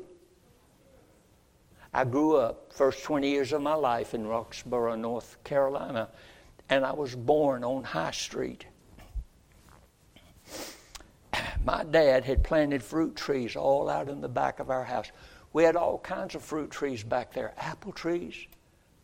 I 1.94 2.04
grew 2.04 2.36
up 2.36 2.74
first 2.74 3.04
20 3.04 3.30
years 3.30 3.54
of 3.54 3.62
my 3.62 3.74
life 3.74 4.14
in 4.14 4.26
Roxboro, 4.26 5.00
North 5.00 5.38
Carolina, 5.44 6.10
and 6.70 6.86
I 6.86 6.92
was 6.92 7.16
born 7.16 7.64
on 7.64 7.84
High 7.84 8.12
Street. 8.12 8.66
My 11.64 11.84
dad 11.84 12.26
had 12.26 12.44
planted 12.44 12.84
fruit 12.84 13.16
trees 13.16 13.56
all 13.56 13.90
out 13.90 14.10
in 14.10 14.20
the 14.22 14.28
back 14.28 14.60
of 14.60 14.70
our 14.70 14.84
house. 14.84 15.12
We 15.54 15.64
had 15.64 15.78
all 15.78 16.00
kinds 16.00 16.36
of 16.36 16.44
fruit 16.44 16.70
trees 16.70 17.02
back 17.02 17.34
there 17.34 17.54
apple 17.58 17.94
trees, 17.94 18.36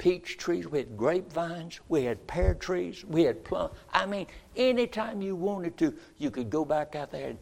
peach 0.02 0.36
trees, 0.36 0.68
we 0.68 0.80
had 0.80 0.98
grapevines, 0.98 1.80
we 1.88 2.06
had 2.06 2.26
pear 2.26 2.56
trees, 2.56 3.06
we 3.06 3.22
had 3.22 3.44
plum. 3.44 3.70
I 3.94 4.08
mean, 4.08 4.26
anytime 4.58 5.22
you 5.22 5.36
wanted 5.36 5.78
to, 5.78 5.94
you 6.18 6.32
could 6.32 6.50
go 6.50 6.66
back 6.66 6.96
out 6.96 7.12
there 7.12 7.30
and 7.30 7.38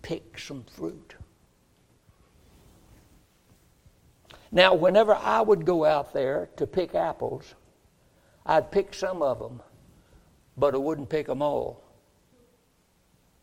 pick 0.00 0.38
some 0.38 0.64
fruit. 0.74 1.14
Now, 4.50 4.72
whenever 4.72 5.14
I 5.14 5.42
would 5.42 5.66
go 5.66 5.84
out 5.84 6.14
there 6.14 6.48
to 6.56 6.66
pick 6.66 6.94
apples, 6.94 7.54
I'd 8.46 8.70
pick 8.70 8.94
some 8.94 9.20
of 9.20 9.38
them, 9.38 9.60
but 10.56 10.74
I 10.74 10.78
wouldn't 10.78 11.10
pick 11.10 11.26
them 11.26 11.42
all. 11.42 11.84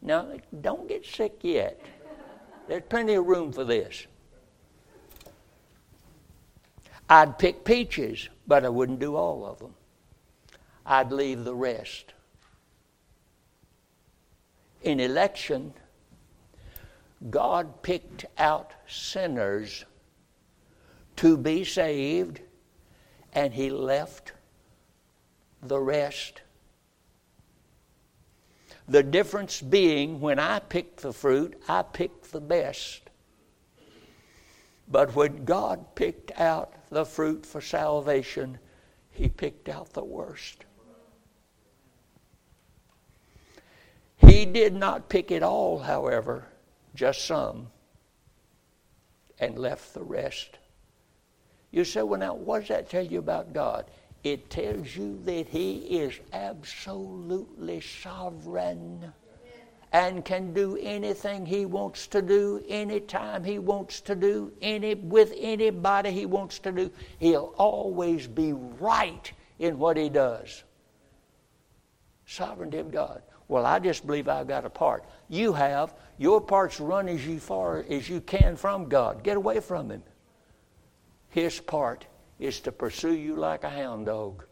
Now, 0.01 0.27
don't 0.61 0.89
get 0.89 1.05
sick 1.05 1.35
yet. 1.43 1.79
There's 2.67 2.81
plenty 2.89 3.13
of 3.13 3.27
room 3.27 3.51
for 3.51 3.63
this. 3.63 4.07
I'd 7.11 7.39
pick 7.39 7.63
peaches, 7.63 8.29
but 8.49 8.65
I 8.65 8.69
wouldn't 8.69 8.99
do 8.99 9.15
all 9.15 9.45
of 9.45 9.59
them. 9.59 9.75
I'd 10.83 11.11
leave 11.11 11.43
the 11.43 11.53
rest. 11.53 12.13
In 14.81 14.99
election, 14.99 15.71
God 17.29 17.83
picked 17.83 18.25
out 18.39 18.73
sinners 18.87 19.85
to 21.17 21.37
be 21.37 21.63
saved, 21.63 22.41
and 23.33 23.53
he 23.53 23.69
left 23.69 24.33
the 25.61 25.79
rest. 25.79 26.41
The 28.87 29.03
difference 29.03 29.61
being 29.61 30.19
when 30.21 30.39
I 30.39 30.57
picked 30.57 31.01
the 31.01 31.13
fruit, 31.13 31.61
I 31.67 31.83
picked 31.83 32.31
the 32.31 32.41
best. 32.41 33.08
But 34.89 35.15
when 35.15 35.45
God 35.45 35.95
picked 35.95 36.31
out 36.39 36.73
the 36.89 37.05
fruit 37.05 37.45
for 37.45 37.61
salvation, 37.61 38.57
He 39.11 39.29
picked 39.29 39.69
out 39.69 39.93
the 39.93 40.03
worst. 40.03 40.65
He 44.17 44.45
did 44.45 44.73
not 44.73 45.09
pick 45.09 45.31
it 45.31 45.43
all, 45.43 45.79
however, 45.79 46.45
just 46.95 47.25
some, 47.25 47.67
and 49.39 49.57
left 49.57 49.93
the 49.93 50.03
rest. 50.03 50.57
You 51.71 51.85
say, 51.85 52.01
well, 52.01 52.19
now, 52.19 52.33
what 52.33 52.61
does 52.61 52.69
that 52.69 52.89
tell 52.89 53.05
you 53.05 53.19
about 53.19 53.53
God? 53.53 53.85
It 54.23 54.49
tells 54.49 54.95
you 54.95 55.21
that 55.23 55.47
He 55.47 55.99
is 55.99 56.19
absolutely 56.33 57.79
sovereign 57.79 59.13
and 59.91 60.23
can 60.23 60.53
do 60.53 60.77
anything 60.81 61.45
He 61.45 61.65
wants 61.65 62.07
to 62.07 62.21
do, 62.21 62.63
anytime 62.67 63.43
He 63.43 63.59
wants 63.59 64.01
to 64.01 64.15
do, 64.15 64.51
any, 64.61 64.95
with 64.95 65.33
anybody 65.37 66.11
He 66.11 66.25
wants 66.25 66.59
to 66.59 66.71
do. 66.71 66.91
He'll 67.17 67.53
always 67.57 68.27
be 68.27 68.53
right 68.53 69.31
in 69.57 69.79
what 69.79 69.97
He 69.97 70.09
does. 70.09 70.63
Sovereignty 72.25 72.77
of 72.77 72.91
God. 72.91 73.23
Well, 73.47 73.65
I 73.65 73.79
just 73.79 74.05
believe 74.05 74.27
I've 74.27 74.47
got 74.47 74.65
a 74.65 74.69
part. 74.69 75.05
You 75.27 75.53
have. 75.53 75.95
Your 76.19 76.39
part's 76.39 76.79
run 76.79 77.09
as 77.09 77.25
you 77.25 77.39
far 77.39 77.83
as 77.89 78.07
you 78.07 78.21
can 78.21 78.55
from 78.55 78.89
God. 78.89 79.23
Get 79.23 79.37
away 79.37 79.59
from 79.59 79.89
Him. 79.89 80.03
His 81.29 81.59
part 81.59 82.05
is 82.39 82.59
to 82.61 82.71
pursue 82.71 83.13
you 83.13 83.35
like 83.35 83.63
a 83.63 83.69
hound 83.69 84.07
dog 84.07 84.45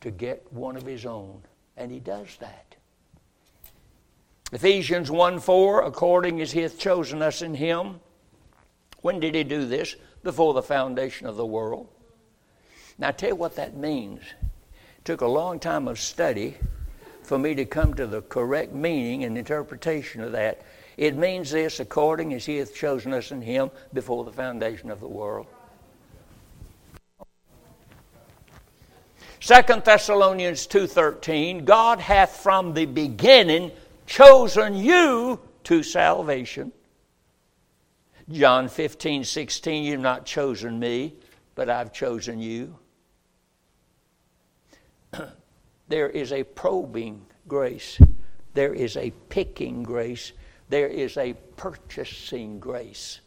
to 0.00 0.10
get 0.10 0.52
one 0.52 0.76
of 0.76 0.84
his 0.84 1.06
own. 1.06 1.42
And 1.76 1.90
he 1.90 2.00
does 2.00 2.36
that. 2.40 2.71
Ephesians 4.52 5.10
1 5.10 5.40
4, 5.40 5.82
according 5.82 6.40
as 6.42 6.52
he 6.52 6.60
hath 6.60 6.78
chosen 6.78 7.22
us 7.22 7.40
in 7.40 7.54
him. 7.54 8.00
When 9.00 9.18
did 9.18 9.34
he 9.34 9.44
do 9.44 9.66
this? 9.66 9.96
Before 10.22 10.54
the 10.54 10.62
foundation 10.62 11.26
of 11.26 11.36
the 11.36 11.46
world. 11.46 11.88
Now, 12.98 13.08
I 13.08 13.12
tell 13.12 13.30
you 13.30 13.34
what 13.36 13.56
that 13.56 13.76
means. 13.76 14.20
It 14.20 15.04
took 15.04 15.22
a 15.22 15.26
long 15.26 15.58
time 15.58 15.88
of 15.88 15.98
study 15.98 16.56
for 17.22 17.38
me 17.38 17.54
to 17.54 17.64
come 17.64 17.94
to 17.94 18.06
the 18.06 18.22
correct 18.22 18.72
meaning 18.72 19.24
and 19.24 19.36
interpretation 19.36 20.22
of 20.22 20.32
that. 20.32 20.62
It 20.96 21.16
means 21.16 21.50
this 21.50 21.80
according 21.80 22.34
as 22.34 22.44
he 22.44 22.58
hath 22.58 22.74
chosen 22.74 23.12
us 23.14 23.32
in 23.32 23.40
him 23.40 23.70
before 23.92 24.24
the 24.24 24.32
foundation 24.32 24.90
of 24.90 25.00
the 25.00 25.08
world. 25.08 25.46
Second 29.40 29.82
Thessalonians 29.82 30.68
2:13 30.68 31.64
God 31.64 31.98
hath 31.98 32.36
from 32.36 32.74
the 32.74 32.86
beginning 32.86 33.72
chosen 34.12 34.74
you 34.74 35.40
to 35.64 35.82
salvation. 35.82 36.70
John 38.30 38.68
15, 38.68 39.24
16, 39.24 39.84
you've 39.84 40.00
not 40.00 40.26
chosen 40.26 40.78
me, 40.78 41.14
but 41.54 41.70
I've 41.70 41.94
chosen 41.94 42.38
you. 42.38 42.76
there 45.88 46.10
is 46.10 46.30
a 46.30 46.44
probing 46.44 47.24
grace, 47.48 47.98
there 48.52 48.74
is 48.74 48.98
a 48.98 49.12
picking 49.30 49.82
grace, 49.82 50.32
there 50.68 50.88
is 50.88 51.16
a 51.16 51.32
purchasing 51.56 52.60
grace. 52.60 53.20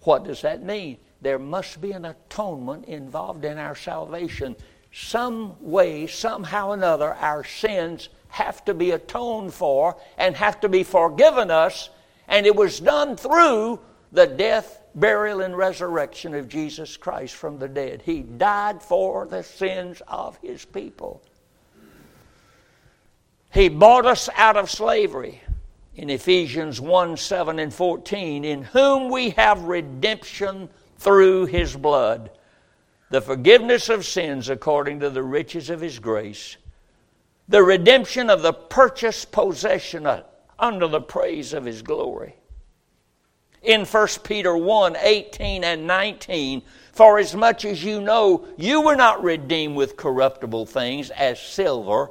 What 0.00 0.24
does 0.24 0.42
that 0.42 0.64
mean? 0.64 0.98
There 1.20 1.38
must 1.38 1.80
be 1.80 1.92
an 1.92 2.06
atonement 2.06 2.86
involved 2.86 3.44
in 3.44 3.56
our 3.56 3.76
salvation 3.76 4.56
some 4.92 5.54
way, 5.60 6.06
somehow 6.06 6.68
or 6.68 6.74
another, 6.74 7.14
our 7.14 7.44
sins 7.44 8.08
have 8.32 8.64
to 8.64 8.74
be 8.74 8.90
atoned 8.90 9.54
for 9.54 9.96
and 10.18 10.34
have 10.36 10.60
to 10.60 10.68
be 10.68 10.82
forgiven 10.82 11.50
us. 11.50 11.90
And 12.28 12.46
it 12.46 12.56
was 12.56 12.80
done 12.80 13.16
through 13.16 13.80
the 14.10 14.26
death, 14.26 14.80
burial, 14.94 15.40
and 15.40 15.56
resurrection 15.56 16.34
of 16.34 16.48
Jesus 16.48 16.96
Christ 16.96 17.34
from 17.34 17.58
the 17.58 17.68
dead. 17.68 18.02
He 18.02 18.22
died 18.22 18.82
for 18.82 19.26
the 19.26 19.42
sins 19.42 20.02
of 20.08 20.36
his 20.38 20.64
people. 20.64 21.22
He 23.52 23.68
bought 23.68 24.06
us 24.06 24.28
out 24.34 24.56
of 24.56 24.70
slavery 24.70 25.40
in 25.94 26.08
Ephesians 26.08 26.80
1 26.80 27.16
7 27.18 27.58
and 27.58 27.72
14, 27.72 28.44
in 28.44 28.62
whom 28.62 29.10
we 29.10 29.30
have 29.30 29.62
redemption 29.64 30.70
through 30.96 31.46
his 31.46 31.76
blood 31.76 32.30
the 33.12 33.20
forgiveness 33.20 33.90
of 33.90 34.06
sins 34.06 34.48
according 34.48 35.00
to 35.00 35.10
the 35.10 35.22
riches 35.22 35.68
of 35.68 35.82
his 35.82 35.98
grace, 35.98 36.56
the 37.48 37.62
redemption 37.62 38.30
of 38.30 38.42
the 38.42 38.52
purchased 38.52 39.32
possession 39.32 40.06
uh, 40.06 40.22
under 40.58 40.86
the 40.86 41.00
praise 41.00 41.52
of 41.52 41.64
his 41.64 41.82
glory. 41.82 42.36
In 43.62 43.84
1 43.84 44.08
Peter 44.24 44.56
1 44.56 44.96
18 44.96 45.62
and 45.62 45.86
19, 45.86 46.62
for 46.92 47.18
as 47.18 47.34
much 47.34 47.64
as 47.64 47.82
you 47.82 48.00
know, 48.00 48.46
you 48.56 48.80
were 48.80 48.96
not 48.96 49.22
redeemed 49.22 49.76
with 49.76 49.96
corruptible 49.96 50.66
things 50.66 51.10
as 51.10 51.40
silver 51.40 52.10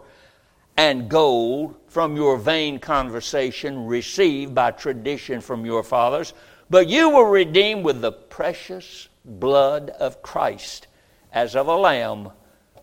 and 0.78 1.10
gold 1.10 1.76
from 1.88 2.16
your 2.16 2.38
vain 2.38 2.80
conversation 2.80 3.86
received 3.86 4.56
by 4.56 4.72
tradition 4.72 5.42
from 5.42 5.66
your 5.66 5.84
fathers, 5.84 6.34
but 6.70 6.88
you 6.88 7.10
were 7.10 7.30
redeemed 7.30 7.84
with 7.84 8.02
the 8.02 8.12
precious 8.12 9.10
blood 9.26 9.90
of 9.92 10.22
Christ 10.22 10.88
as 11.32 11.56
of 11.56 11.68
a 11.68 11.76
lamb 11.76 12.30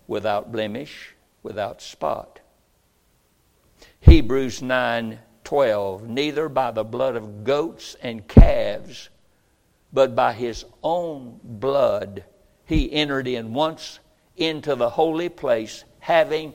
without 0.07 0.53
blemish, 0.53 1.15
without 1.43 1.81
spot. 1.81 2.41
Hebrews 4.01 4.63
9 4.63 5.19
12, 5.45 6.07
neither 6.07 6.49
by 6.49 6.71
the 6.71 6.85
blood 6.85 7.17
of 7.17 7.43
goats 7.43 7.97
and 8.03 8.29
calves, 8.29 9.09
but 9.93 10.15
by 10.15 10.35
his 10.35 10.67
own 10.83 11.41
blood 11.43 12.23
he 12.67 12.93
entered 12.93 13.27
in 13.27 13.55
once 13.55 13.99
into 14.37 14.75
the 14.75 14.91
holy 14.91 15.31
place, 15.31 15.85
having 16.01 16.53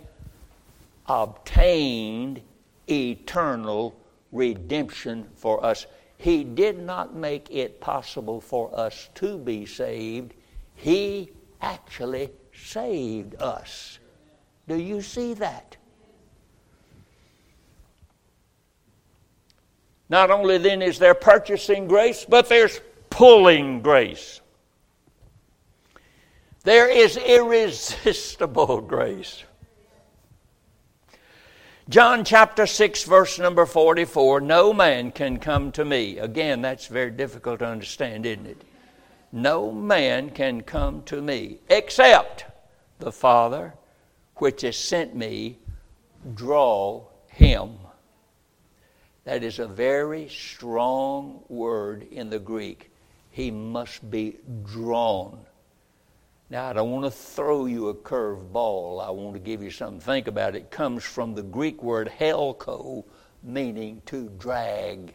obtained 1.08 2.42
eternal 2.88 3.96
redemption 4.31 5.27
for 5.36 5.65
us. 5.65 5.88
He 6.17 6.44
did 6.44 6.79
not 6.79 7.15
make 7.15 7.50
it 7.50 7.81
possible 7.81 8.40
for 8.40 8.77
us 8.77 9.10
to 9.15 9.38
be 9.38 9.65
saved. 9.65 10.34
He 10.75 11.31
actually 11.62 12.29
saved 12.54 13.42
us. 13.42 14.00
Do 14.68 14.76
you 14.76 15.02
see 15.02 15.34
that? 15.36 15.78
Not 20.10 20.32
only 20.32 20.58
then 20.58 20.82
is 20.82 21.00
there 21.00 21.16
purchasing 21.16 21.88
grace, 21.88 22.26
but 22.28 22.48
there's 22.48 22.80
pulling 23.10 23.82
grace. 23.82 24.42
There 26.64 26.90
is 26.90 27.18
irresistible 27.18 28.82
grace. 28.88 29.44
John 31.90 32.24
chapter 32.24 32.66
6, 32.66 33.04
verse 33.04 33.40
number 33.40 33.66
44 33.66 34.40
No 34.40 34.72
man 34.72 35.12
can 35.12 35.40
come 35.40 35.72
to 35.74 35.84
me. 35.84 36.18
Again, 36.18 36.62
that's 36.62 36.88
very 36.88 37.12
difficult 37.12 37.60
to 37.60 37.66
understand, 37.66 38.26
isn't 38.26 38.46
it? 38.46 38.62
No 39.34 39.72
man 39.72 40.30
can 40.30 40.62
come 40.62 41.02
to 41.04 41.22
me 41.22 41.60
except 41.70 42.46
the 43.00 43.12
Father 43.12 43.74
which 44.44 44.60
has 44.60 44.75
sent 44.75 45.15
me 45.15 45.58
draw 46.35 47.02
him. 47.27 47.77
That 49.23 49.41
is 49.41 49.60
a 49.60 49.65
very 49.65 50.27
strong 50.27 51.46
word 51.48 52.06
in 52.12 52.29
the 52.29 52.39
Greek. 52.39 52.91
He 53.31 53.52
must 53.52 54.12
be 54.12 54.39
drawn. 54.65 55.39
Now, 56.50 56.67
I 56.67 56.73
don't 56.73 56.91
want 56.91 57.06
to 57.06 57.10
throw 57.12 57.67
you 57.67 57.87
a 57.87 57.94
curved 57.94 58.52
ball. 58.52 59.00
I 59.00 59.12
want 59.12 59.33
to 59.35 59.39
give 59.39 59.63
you 59.63 59.71
something 59.71 60.00
to 60.00 60.06
think 60.06 60.27
about. 60.27 60.58
It 60.58 60.69
comes 60.69 61.06
from 61.06 61.35
the 61.35 61.44
Greek 61.44 61.81
word 61.81 62.12
helko, 62.19 63.06
meaning 63.44 64.02
to 64.08 64.27
drag. 64.37 65.13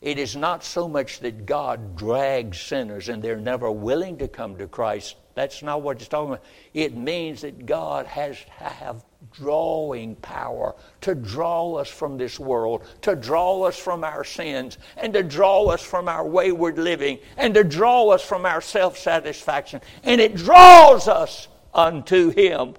It 0.00 0.18
is 0.18 0.34
not 0.34 0.64
so 0.64 0.88
much 0.88 1.20
that 1.20 1.44
God 1.44 1.94
drags 1.94 2.58
sinners 2.58 3.10
and 3.10 3.22
they're 3.22 3.36
never 3.36 3.70
willing 3.70 4.16
to 4.18 4.28
come 4.28 4.56
to 4.56 4.66
Christ. 4.66 5.16
That's 5.34 5.62
not 5.62 5.82
what 5.82 5.98
it's 5.98 6.08
talking 6.08 6.32
about. 6.32 6.44
It 6.72 6.96
means 6.96 7.42
that 7.42 7.66
God 7.66 8.06
has 8.06 8.38
to 8.58 8.64
have 8.64 9.04
drawing 9.32 10.16
power 10.16 10.74
to 11.02 11.14
draw 11.14 11.74
us 11.74 11.88
from 11.88 12.16
this 12.16 12.40
world, 12.40 12.84
to 13.02 13.14
draw 13.14 13.62
us 13.62 13.78
from 13.78 14.02
our 14.02 14.24
sins, 14.24 14.78
and 14.96 15.12
to 15.12 15.22
draw 15.22 15.66
us 15.66 15.82
from 15.82 16.08
our 16.08 16.26
wayward 16.26 16.78
living, 16.78 17.18
and 17.36 17.52
to 17.54 17.62
draw 17.62 18.08
us 18.08 18.22
from 18.22 18.46
our 18.46 18.60
self 18.60 18.98
satisfaction. 18.98 19.82
And 20.02 20.20
it 20.20 20.34
draws 20.34 21.08
us 21.08 21.48
unto 21.74 22.30
Him. 22.30 22.74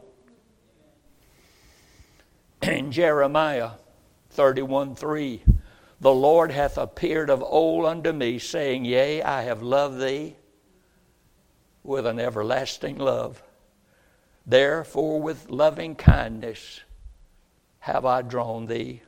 In 2.64 2.92
Jeremiah 2.92 3.72
31 4.32 4.96
3, 4.96 5.44
the 6.02 6.14
Lord 6.14 6.52
hath 6.52 6.80
appeared 6.80 7.30
of 7.30 7.44
old 7.44 7.86
unto 7.86 8.12
me, 8.12 8.40
saying, 8.40 8.86
Yea, 8.86 9.22
I 9.22 9.44
have 9.44 9.62
loved 9.62 10.02
thee 10.02 10.36
with 11.84 12.08
an 12.08 12.20
everlasting 12.20 12.98
love. 12.98 13.44
Therefore, 14.44 15.22
with 15.22 15.52
loving 15.52 15.94
kindness 15.94 16.82
have 17.80 18.04
I 18.04 18.24
drawn 18.24 18.66
thee. 18.66 19.04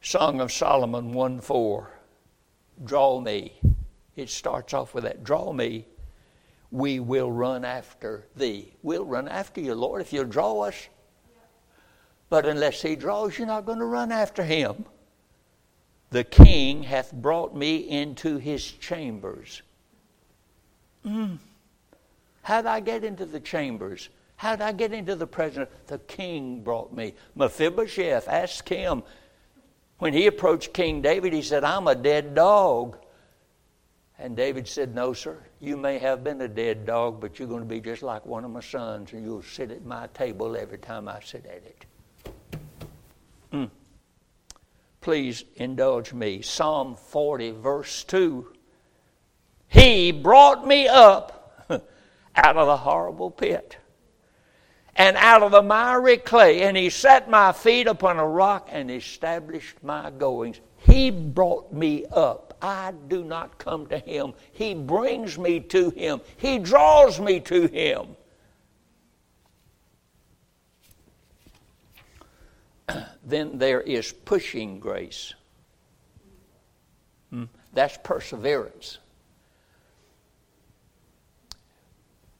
Song 0.00 0.40
of 0.40 0.50
Solomon 0.50 1.12
1 1.12 1.40
4. 1.42 1.90
Draw 2.82 3.20
me. 3.20 3.60
It 4.16 4.30
starts 4.30 4.72
off 4.72 4.94
with 4.94 5.04
that. 5.04 5.22
Draw 5.22 5.52
me. 5.52 5.86
We 6.70 7.00
will 7.00 7.30
run 7.30 7.66
after 7.66 8.26
thee. 8.34 8.72
We'll 8.82 9.04
run 9.04 9.28
after 9.28 9.60
you, 9.60 9.74
Lord, 9.74 10.00
if 10.00 10.10
you'll 10.10 10.24
draw 10.24 10.60
us. 10.60 10.88
But 12.30 12.46
unless 12.46 12.80
he 12.80 12.96
draws, 12.96 13.36
you're 13.36 13.46
not 13.46 13.66
going 13.66 13.80
to 13.80 13.84
run 13.84 14.12
after 14.12 14.44
him. 14.44 14.86
The 16.10 16.24
king 16.24 16.84
hath 16.84 17.12
brought 17.12 17.54
me 17.54 17.76
into 17.76 18.38
his 18.38 18.64
chambers. 18.64 19.62
Mm. 21.04 21.38
How'd 22.42 22.66
I 22.66 22.80
get 22.80 23.04
into 23.04 23.26
the 23.26 23.40
chambers? 23.40 24.08
How'd 24.36 24.60
I 24.60 24.72
get 24.72 24.92
into 24.92 25.16
the 25.16 25.26
presence? 25.26 25.68
The 25.86 25.98
king 25.98 26.62
brought 26.62 26.94
me. 26.94 27.14
Mephibosheth, 27.34 28.26
asked 28.28 28.68
him. 28.68 29.02
When 29.98 30.14
he 30.14 30.26
approached 30.26 30.72
King 30.72 31.02
David, 31.02 31.32
he 31.32 31.42
said, 31.42 31.62
I'm 31.62 31.86
a 31.86 31.94
dead 31.94 32.34
dog. 32.34 32.96
And 34.18 34.36
David 34.36 34.66
said, 34.66 34.94
No, 34.94 35.12
sir, 35.12 35.38
you 35.60 35.76
may 35.76 35.98
have 35.98 36.24
been 36.24 36.40
a 36.40 36.48
dead 36.48 36.86
dog, 36.86 37.20
but 37.20 37.38
you're 37.38 37.48
going 37.48 37.62
to 37.62 37.66
be 37.66 37.80
just 37.80 38.02
like 38.02 38.24
one 38.24 38.44
of 38.44 38.50
my 38.50 38.60
sons, 38.60 39.12
and 39.12 39.22
you'll 39.22 39.42
sit 39.42 39.70
at 39.70 39.84
my 39.84 40.06
table 40.14 40.56
every 40.56 40.78
time 40.78 41.08
I 41.08 41.20
sit 41.20 41.44
at 41.46 41.64
it. 41.64 41.86
Mm. 43.52 43.70
Please 45.00 45.44
indulge 45.56 46.12
me. 46.12 46.42
Psalm 46.42 46.96
40, 46.96 47.52
verse 47.52 48.04
2. 48.04 48.52
He 49.68 50.12
brought 50.12 50.66
me 50.66 50.88
up 50.88 51.66
out 52.36 52.56
of 52.56 52.66
the 52.66 52.76
horrible 52.76 53.30
pit 53.30 53.76
and 54.96 55.16
out 55.16 55.42
of 55.42 55.52
the 55.52 55.62
miry 55.62 56.18
clay, 56.18 56.62
and 56.62 56.76
he 56.76 56.90
set 56.90 57.30
my 57.30 57.52
feet 57.52 57.86
upon 57.86 58.18
a 58.18 58.26
rock 58.26 58.68
and 58.70 58.90
established 58.90 59.76
my 59.82 60.10
goings. 60.10 60.60
He 60.76 61.10
brought 61.10 61.72
me 61.72 62.04
up. 62.12 62.58
I 62.60 62.92
do 63.08 63.24
not 63.24 63.56
come 63.58 63.86
to 63.86 63.98
him. 63.98 64.34
He 64.52 64.74
brings 64.74 65.38
me 65.38 65.60
to 65.60 65.90
him. 65.90 66.20
He 66.36 66.58
draws 66.58 67.18
me 67.18 67.40
to 67.40 67.66
him. 67.68 68.08
Then 73.24 73.58
there 73.58 73.80
is 73.80 74.12
pushing 74.12 74.78
grace. 74.78 75.34
Hmm? 77.30 77.44
That's 77.72 77.98
perseverance. 78.02 78.98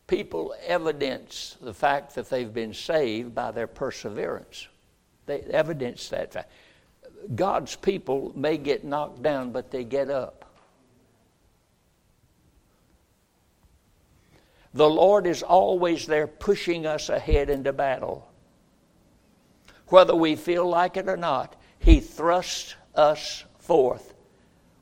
People 0.07 0.55
evidence 0.67 1.57
the 1.61 1.73
fact 1.73 2.17
that 2.17 2.29
they've 2.29 2.53
been 2.53 2.75
saved 2.75 3.35
by 3.35 3.53
their 3.53 3.69
perseverance. 3.69 4.67
They 5.27 5.41
evidence 5.43 6.09
that 6.09 6.33
fact. 6.33 6.51
God's 7.35 7.77
people 7.77 8.33
may 8.35 8.57
get 8.57 8.83
knocked 8.83 9.23
down, 9.23 9.53
but 9.53 9.71
they 9.71 9.85
get 9.85 10.11
up. 10.11 10.47
The 14.75 14.89
Lord 14.89 15.27
is 15.27 15.43
always 15.43 16.07
there 16.07 16.27
pushing 16.27 16.87
us 16.87 17.09
ahead 17.09 17.51
into 17.51 17.73
battle 17.73 18.30
whether 19.91 20.14
we 20.14 20.36
feel 20.36 20.68
like 20.68 20.97
it 20.97 21.09
or 21.09 21.16
not. 21.16 21.57
He 21.78 22.01
thrusts 22.01 22.74
us 22.95 23.45
forth. 23.59 24.14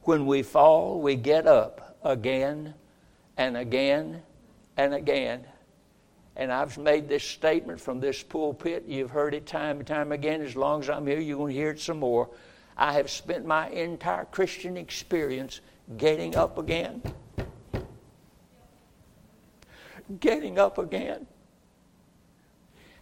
When 0.02 0.26
we 0.26 0.42
fall, 0.42 1.00
we 1.00 1.16
get 1.16 1.46
up 1.46 1.98
again 2.02 2.74
and 3.36 3.56
again 3.56 4.22
and 4.76 4.94
again. 4.94 5.44
And 6.36 6.52
I've 6.52 6.78
made 6.78 7.08
this 7.08 7.24
statement 7.24 7.80
from 7.80 8.00
this 8.00 8.22
pulpit. 8.22 8.84
You've 8.86 9.10
heard 9.10 9.34
it 9.34 9.44
time 9.44 9.78
and 9.78 9.86
time 9.86 10.12
again. 10.12 10.40
As 10.40 10.54
long 10.54 10.80
as 10.80 10.88
I'm 10.88 11.06
here, 11.06 11.18
you're 11.18 11.36
going 11.36 11.52
to 11.52 11.58
hear 11.60 11.70
it 11.70 11.80
some 11.80 11.98
more. 11.98 12.30
I 12.76 12.92
have 12.92 13.10
spent 13.10 13.44
my 13.44 13.68
entire 13.70 14.24
Christian 14.26 14.76
experience 14.76 15.60
getting 15.96 16.36
up 16.36 16.58
again. 16.58 17.02
Getting 20.20 20.58
up 20.58 20.78
again. 20.78 21.26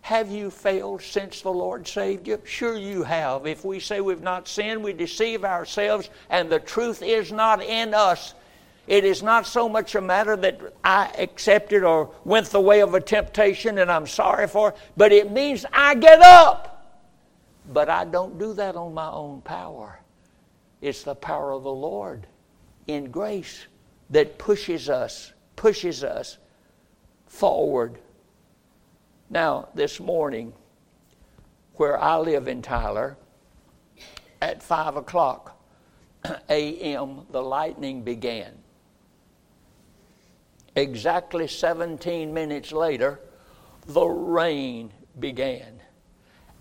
Have 0.07 0.31
you 0.31 0.51
failed 0.53 1.03
since 1.03 1.41
the 1.41 1.51
Lord 1.51 1.89
saved 1.89 2.29
you? 2.29 2.41
Sure, 2.45 2.77
you 2.77 3.03
have. 3.03 3.45
If 3.45 3.65
we 3.65 3.81
say 3.81 4.01
we've 4.01 4.23
not 4.23 4.47
sinned, 4.47 4.85
we 4.85 4.93
deceive 4.93 5.45
ourselves, 5.45 6.11
and 6.31 6.49
the 6.49 6.61
truth 6.61 7.03
is 7.03 7.33
not 7.33 7.61
in 7.61 7.93
us. 7.93 8.35
It 8.87 9.05
is 9.05 9.21
not 9.21 9.49
so 9.49 9.69
much 9.69 9.97
a 9.97 10.01
matter 10.01 10.37
that 10.37 10.61
I 10.85 11.11
accepted 11.19 11.83
or 11.83 12.15
went 12.25 12.47
the 12.51 12.61
way 12.61 12.83
of 12.83 12.95
a 12.95 13.01
temptation 13.01 13.79
and 13.79 13.91
I'm 13.91 14.07
sorry 14.07 14.47
for 14.47 14.69
it, 14.69 14.77
but 14.97 15.11
it 15.11 15.33
means 15.33 15.67
I 15.73 15.97
get 15.97 16.21
up. 16.21 17.03
But 17.73 17.89
I 17.89 18.05
don't 18.05 18.39
do 18.39 18.53
that 18.53 18.77
on 18.77 18.95
my 18.95 19.11
own 19.11 19.41
power. 19.41 19.99
It's 20.81 21.03
the 21.03 21.17
power 21.17 21.51
of 21.51 21.65
the 21.65 21.75
Lord 21.75 22.29
in 22.87 23.11
grace 23.11 23.67
that 24.11 24.39
pushes 24.39 24.89
us, 24.89 25.33
pushes 25.57 26.05
us 26.05 26.39
forward 27.27 27.99
now, 29.37 29.69
this 29.75 30.01
morning, 30.01 30.51
where 31.75 32.03
I 32.03 32.17
live 32.17 32.49
in 32.49 32.63
Tyler, 32.63 33.19
at 34.41 34.63
5 34.63 34.97
o'clock 34.97 35.63
a.m., 36.49 37.27
the 37.31 37.43
lightning 37.43 38.01
began. 38.01 38.55
Exactly 40.75 41.49
17 41.49 42.33
minutes 42.33 42.73
later, 42.73 43.21
the 43.87 44.07
rain 44.07 44.91
began 45.21 45.83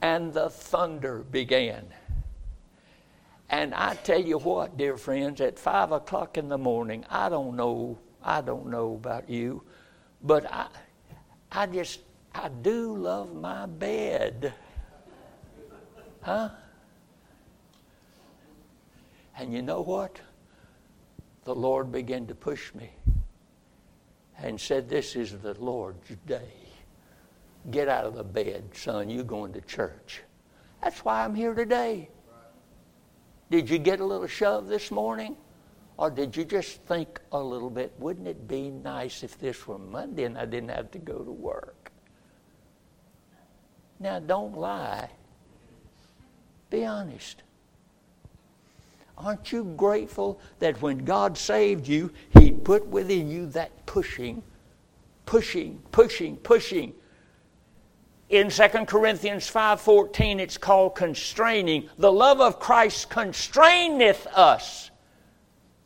and 0.02 0.34
the 0.34 0.50
thunder 0.50 1.20
began. 1.32 1.86
And 3.50 3.74
I 3.74 3.94
tell 3.96 4.22
you 4.22 4.38
what, 4.38 4.76
dear 4.76 4.98
friends, 4.98 5.40
at 5.40 5.58
5 5.58 5.94
o'clock 5.94 6.38
in 6.38 6.50
the 6.50 6.58
morning, 6.58 7.06
I 7.10 7.30
don't 7.30 7.56
know, 7.56 7.98
I 8.22 8.42
don't 8.42 8.68
know 8.68 8.96
about 8.96 9.30
you, 9.30 9.64
but 10.22 10.52
I, 10.52 10.68
I 11.54 11.68
just 11.68 12.02
I 12.36 12.50
do 12.50 12.96
love 12.98 13.34
my 13.34 13.66
bed. 13.66 14.54
Huh? 16.22 16.50
And 19.38 19.54
you 19.54 19.62
know 19.62 19.82
what? 19.82 20.20
The 21.46 21.56
Lord 21.56 21.92
began 21.92 22.28
to 22.28 22.36
push 22.36 22.74
me 22.74 22.92
and 24.38 24.60
said, 24.60 24.90
This 24.90 25.16
is 25.16 25.32
the 25.38 25.54
Lord's 25.54 26.10
day. 26.26 26.52
Get 27.72 27.88
out 27.88 28.06
of 28.06 28.16
the 28.16 28.24
bed, 28.24 28.64
son. 28.74 29.10
You're 29.10 29.24
going 29.24 29.54
to 29.54 29.62
church. 29.62 30.22
That's 30.84 31.04
why 31.06 31.24
I'm 31.24 31.36
here 31.36 31.54
today. 31.54 32.10
Did 33.50 33.70
you 33.70 33.78
get 33.78 34.00
a 34.00 34.06
little 34.06 34.28
shove 34.28 34.68
this 34.68 34.92
morning? 34.92 35.38
Or 35.98 36.12
did 36.12 36.36
you 36.36 36.44
just 36.44 36.82
think 36.84 37.22
a 37.32 37.40
little 37.40 37.70
bit, 37.70 37.94
wouldn't 37.98 38.28
it 38.28 38.48
be 38.48 38.70
nice 38.70 39.24
if 39.24 39.40
this 39.40 39.66
were 39.66 39.78
Monday 39.78 40.26
and 40.26 40.38
I 40.38 40.46
didn't 40.46 40.70
have 40.70 40.92
to 40.92 41.00
go 41.00 41.24
to 41.24 41.32
work? 41.32 41.75
Now, 44.00 44.20
don't 44.20 44.58
lie. 44.58 45.10
Be 46.70 46.86
honest. 46.86 47.44
Aren't 49.18 49.52
you 49.52 49.64
grateful 49.78 50.40
that 50.60 50.82
when 50.82 51.06
God 51.06 51.38
saved 51.38 51.88
you, 51.88 52.12
He 52.38 52.52
put 52.52 52.86
within 52.88 53.30
you 53.30 53.46
that 53.48 53.86
pushing, 53.86 54.44
pushing, 55.26 55.82
pushing, 55.92 56.36
pushing? 56.38 56.94
In 58.28 58.50
2 58.50 58.88
Corinthians 58.88 59.50
5:14 59.50 60.40
it's 60.40 60.58
called 60.58 60.96
constraining. 60.96 61.90
The 61.98 62.12
love 62.12 62.42
of 62.42 62.60
Christ 62.60 63.10
constraineth 63.10 64.28
us. 64.34 64.92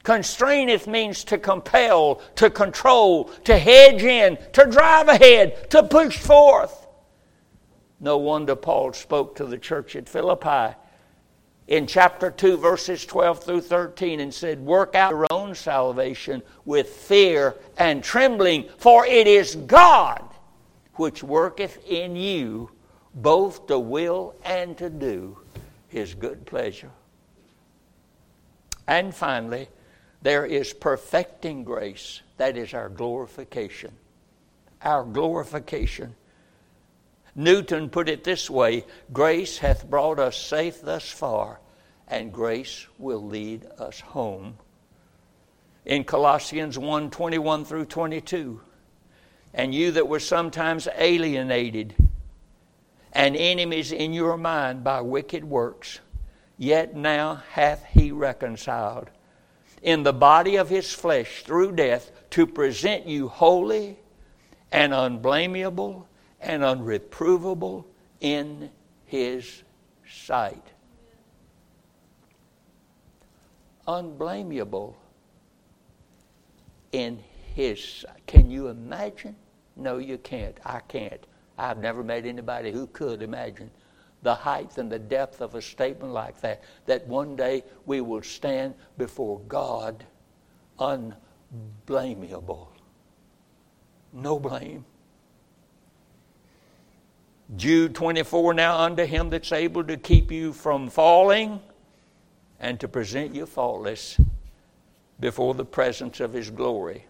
Constraineth 0.03 0.87
means 0.87 1.23
to 1.25 1.37
compel, 1.37 2.21
to 2.35 2.49
control, 2.49 3.25
to 3.43 3.57
hedge 3.57 4.01
in, 4.01 4.37
to 4.53 4.65
drive 4.65 5.09
ahead, 5.09 5.69
to 5.69 5.83
push 5.83 6.17
forth. 6.17 6.87
No 7.99 8.17
wonder 8.17 8.55
Paul 8.55 8.93
spoke 8.93 9.35
to 9.35 9.45
the 9.45 9.57
church 9.57 9.95
at 9.95 10.07
Philippi 10.07 10.75
in 11.67 11.85
chapter 11.85 12.31
2, 12.31 12.57
verses 12.57 13.05
12 13.05 13.43
through 13.43 13.61
13, 13.61 14.19
and 14.21 14.33
said, 14.33 14.59
Work 14.59 14.95
out 14.95 15.11
your 15.11 15.27
own 15.29 15.53
salvation 15.53 16.41
with 16.65 16.89
fear 16.89 17.55
and 17.77 18.03
trembling, 18.03 18.67
for 18.77 19.05
it 19.05 19.27
is 19.27 19.55
God 19.55 20.23
which 20.95 21.23
worketh 21.23 21.77
in 21.87 22.15
you 22.15 22.71
both 23.13 23.67
to 23.67 23.77
will 23.77 24.35
and 24.43 24.77
to 24.77 24.89
do 24.89 25.37
his 25.87 26.15
good 26.15 26.45
pleasure. 26.45 26.91
And 28.87 29.13
finally, 29.13 29.69
there 30.21 30.45
is 30.45 30.73
perfecting 30.73 31.63
grace. 31.63 32.21
That 32.37 32.57
is 32.57 32.73
our 32.73 32.89
glorification. 32.89 33.91
Our 34.81 35.03
glorification. 35.03 36.15
Newton 37.39 37.89
put 37.89 38.09
it 38.09 38.25
this 38.25 38.49
way 38.49 38.85
Grace 39.13 39.59
hath 39.59 39.89
brought 39.89 40.19
us 40.19 40.35
safe 40.35 40.81
thus 40.81 41.09
far, 41.09 41.61
and 42.05 42.33
grace 42.33 42.85
will 42.97 43.25
lead 43.25 43.65
us 43.77 44.01
home. 44.01 44.57
In 45.85 46.03
Colossians 46.03 46.77
1 46.77 47.09
21 47.09 47.63
through 47.63 47.85
22, 47.85 48.59
and 49.53 49.73
you 49.73 49.91
that 49.91 50.09
were 50.09 50.19
sometimes 50.19 50.89
alienated 50.97 51.95
and 53.13 53.37
enemies 53.37 53.93
in 53.93 54.11
your 54.11 54.35
mind 54.35 54.83
by 54.83 54.99
wicked 54.99 55.45
works, 55.45 56.01
yet 56.57 56.93
now 56.93 57.35
hath 57.51 57.85
he 57.85 58.11
reconciled 58.11 59.09
in 59.81 60.03
the 60.03 60.11
body 60.11 60.57
of 60.57 60.67
his 60.67 60.93
flesh 60.93 61.43
through 61.43 61.71
death 61.71 62.11
to 62.31 62.45
present 62.45 63.07
you 63.07 63.29
holy 63.29 63.97
and 64.73 64.93
unblameable 64.93 66.05
and 66.41 66.63
unreprovable 66.63 67.85
in 68.21 68.69
his 69.05 69.63
sight. 70.07 70.63
Unblameable 73.87 74.95
in 76.91 77.19
his 77.55 77.83
sight. 77.83 78.25
Can 78.27 78.49
you 78.51 78.67
imagine? 78.67 79.35
No, 79.75 79.97
you 79.97 80.17
can't. 80.17 80.57
I 80.65 80.79
can't. 80.81 81.25
I've 81.57 81.77
never 81.77 82.03
met 82.03 82.25
anybody 82.25 82.71
who 82.71 82.87
could 82.87 83.21
imagine 83.21 83.69
the 84.21 84.35
height 84.35 84.77
and 84.77 84.91
the 84.91 84.99
depth 84.99 85.41
of 85.41 85.55
a 85.55 85.61
statement 85.61 86.13
like 86.13 86.39
that. 86.41 86.63
That 86.85 87.07
one 87.07 87.35
day 87.35 87.63
we 87.85 88.01
will 88.01 88.21
stand 88.21 88.75
before 88.97 89.39
God 89.47 90.05
unblameable. 90.77 92.71
No 94.13 94.39
blame. 94.39 94.85
Jude 97.55 97.95
24 97.95 98.53
Now 98.53 98.79
unto 98.79 99.05
him 99.05 99.29
that's 99.29 99.51
able 99.51 99.83
to 99.85 99.97
keep 99.97 100.31
you 100.31 100.53
from 100.53 100.89
falling 100.89 101.59
and 102.59 102.79
to 102.79 102.87
present 102.87 103.33
you 103.33 103.45
faultless 103.45 104.19
before 105.19 105.53
the 105.53 105.65
presence 105.65 106.19
of 106.19 106.33
his 106.33 106.49
glory. 106.49 107.05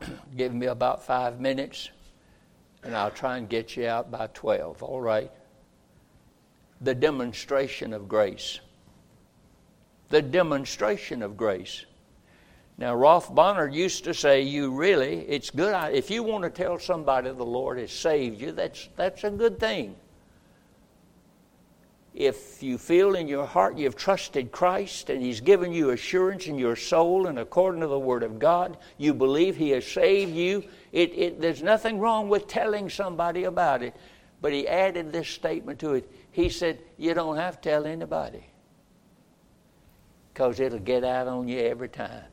Give 0.36 0.54
me 0.54 0.66
about 0.66 1.04
five 1.04 1.40
minutes 1.40 1.90
and 2.84 2.96
I'll 2.96 3.10
try 3.10 3.38
and 3.38 3.48
get 3.48 3.76
you 3.76 3.86
out 3.86 4.10
by 4.10 4.28
12, 4.28 4.82
all 4.82 5.00
right? 5.00 5.30
The 6.80 6.94
demonstration 6.94 7.92
of 7.92 8.08
grace. 8.08 8.60
The 10.08 10.22
demonstration 10.22 11.22
of 11.22 11.36
grace. 11.36 11.86
Now, 12.82 12.96
Rolfe 12.96 13.32
Barnard 13.32 13.72
used 13.72 14.02
to 14.02 14.12
say, 14.12 14.42
"You 14.42 14.72
really, 14.72 15.20
it's 15.28 15.50
good 15.50 15.94
if 15.94 16.10
you 16.10 16.24
want 16.24 16.42
to 16.42 16.50
tell 16.50 16.80
somebody 16.80 17.30
the 17.30 17.44
Lord 17.44 17.78
has 17.78 17.92
saved 17.92 18.40
you. 18.40 18.50
That's 18.50 18.88
that's 18.96 19.22
a 19.22 19.30
good 19.30 19.60
thing. 19.60 19.94
If 22.12 22.60
you 22.60 22.78
feel 22.78 23.14
in 23.14 23.28
your 23.28 23.46
heart 23.46 23.78
you've 23.78 23.94
trusted 23.94 24.50
Christ 24.50 25.10
and 25.10 25.22
He's 25.22 25.40
given 25.40 25.72
you 25.72 25.90
assurance 25.90 26.48
in 26.48 26.58
your 26.58 26.74
soul, 26.74 27.28
and 27.28 27.38
according 27.38 27.82
to 27.82 27.86
the 27.86 28.00
Word 28.00 28.24
of 28.24 28.40
God, 28.40 28.76
you 28.98 29.14
believe 29.14 29.54
He 29.56 29.70
has 29.70 29.86
saved 29.86 30.34
you, 30.34 30.64
it, 30.90 31.16
it, 31.16 31.40
there's 31.40 31.62
nothing 31.62 32.00
wrong 32.00 32.28
with 32.28 32.48
telling 32.48 32.90
somebody 32.90 33.44
about 33.44 33.84
it. 33.84 33.94
But 34.40 34.52
He 34.52 34.66
added 34.66 35.12
this 35.12 35.28
statement 35.28 35.78
to 35.78 35.94
it. 35.94 36.10
He 36.32 36.48
said, 36.48 36.80
You 36.98 37.14
don't 37.14 37.36
have 37.36 37.60
to 37.60 37.70
tell 37.70 37.86
anybody 37.86 38.44
because 40.34 40.58
it'll 40.58 40.80
get 40.80 41.04
out 41.04 41.28
on 41.28 41.46
you 41.46 41.60
every 41.60 41.88
time. 41.88 42.24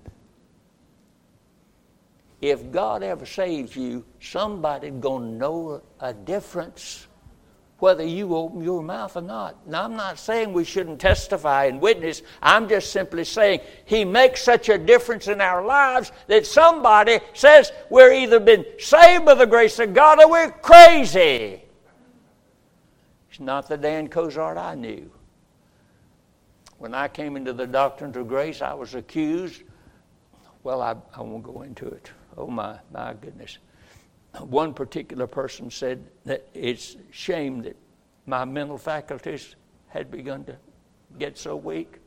If 2.41 2.71
God 2.71 3.03
ever 3.03 3.25
saves 3.25 3.75
you, 3.75 4.05
somebody's 4.21 4.93
going 4.93 5.31
to 5.31 5.37
know 5.37 5.81
a 5.99 6.13
difference 6.13 7.07
whether 7.79 8.03
you 8.03 8.35
open 8.35 8.61
your 8.61 8.83
mouth 8.83 9.15
or 9.15 9.21
not. 9.21 9.67
Now, 9.67 9.85
I'm 9.85 9.95
not 9.95 10.19
saying 10.19 10.51
we 10.51 10.65
shouldn't 10.65 10.99
testify 10.99 11.65
and 11.65 11.81
witness. 11.81 12.21
I'm 12.41 12.67
just 12.67 12.91
simply 12.91 13.23
saying 13.23 13.61
He 13.85 14.05
makes 14.05 14.43
such 14.43 14.69
a 14.69 14.77
difference 14.77 15.27
in 15.27 15.41
our 15.41 15.65
lives 15.65 16.11
that 16.27 16.45
somebody 16.45 17.19
says 17.33 17.71
we're 17.89 18.11
either 18.11 18.39
been 18.39 18.65
saved 18.77 19.25
by 19.25 19.33
the 19.33 19.47
grace 19.47 19.79
of 19.79 19.93
God 19.93 20.21
or 20.21 20.29
we're 20.29 20.51
crazy. 20.51 21.63
It's 23.29 23.39
not 23.39 23.67
the 23.69 23.77
Dan 23.77 24.09
Cozart 24.09 24.57
I 24.57 24.75
knew. 24.75 25.09
When 26.77 26.93
I 26.93 27.07
came 27.07 27.35
into 27.35 27.53
the 27.53 27.67
doctrine 27.67 28.15
of 28.17 28.27
grace, 28.27 28.61
I 28.61 28.73
was 28.73 28.95
accused. 28.95 29.63
Well, 30.63 30.81
I, 30.81 30.95
I 31.15 31.21
won't 31.21 31.43
go 31.43 31.61
into 31.61 31.87
it. 31.87 32.11
Oh, 32.37 32.47
my, 32.47 32.79
my 32.91 33.13
goodness 33.13 33.57
one 34.37 34.73
particular 34.73 35.27
person 35.27 35.71
said 35.71 36.03
that 36.25 36.47
it's 36.53 36.95
shame 37.11 37.63
that 37.63 37.75
my 38.25 38.45
mental 38.45 38.77
faculties 38.77 39.55
had 39.87 40.11
begun 40.11 40.43
to 40.45 40.55
get 41.17 41.37
so 41.37 41.55
weak. 41.55 41.97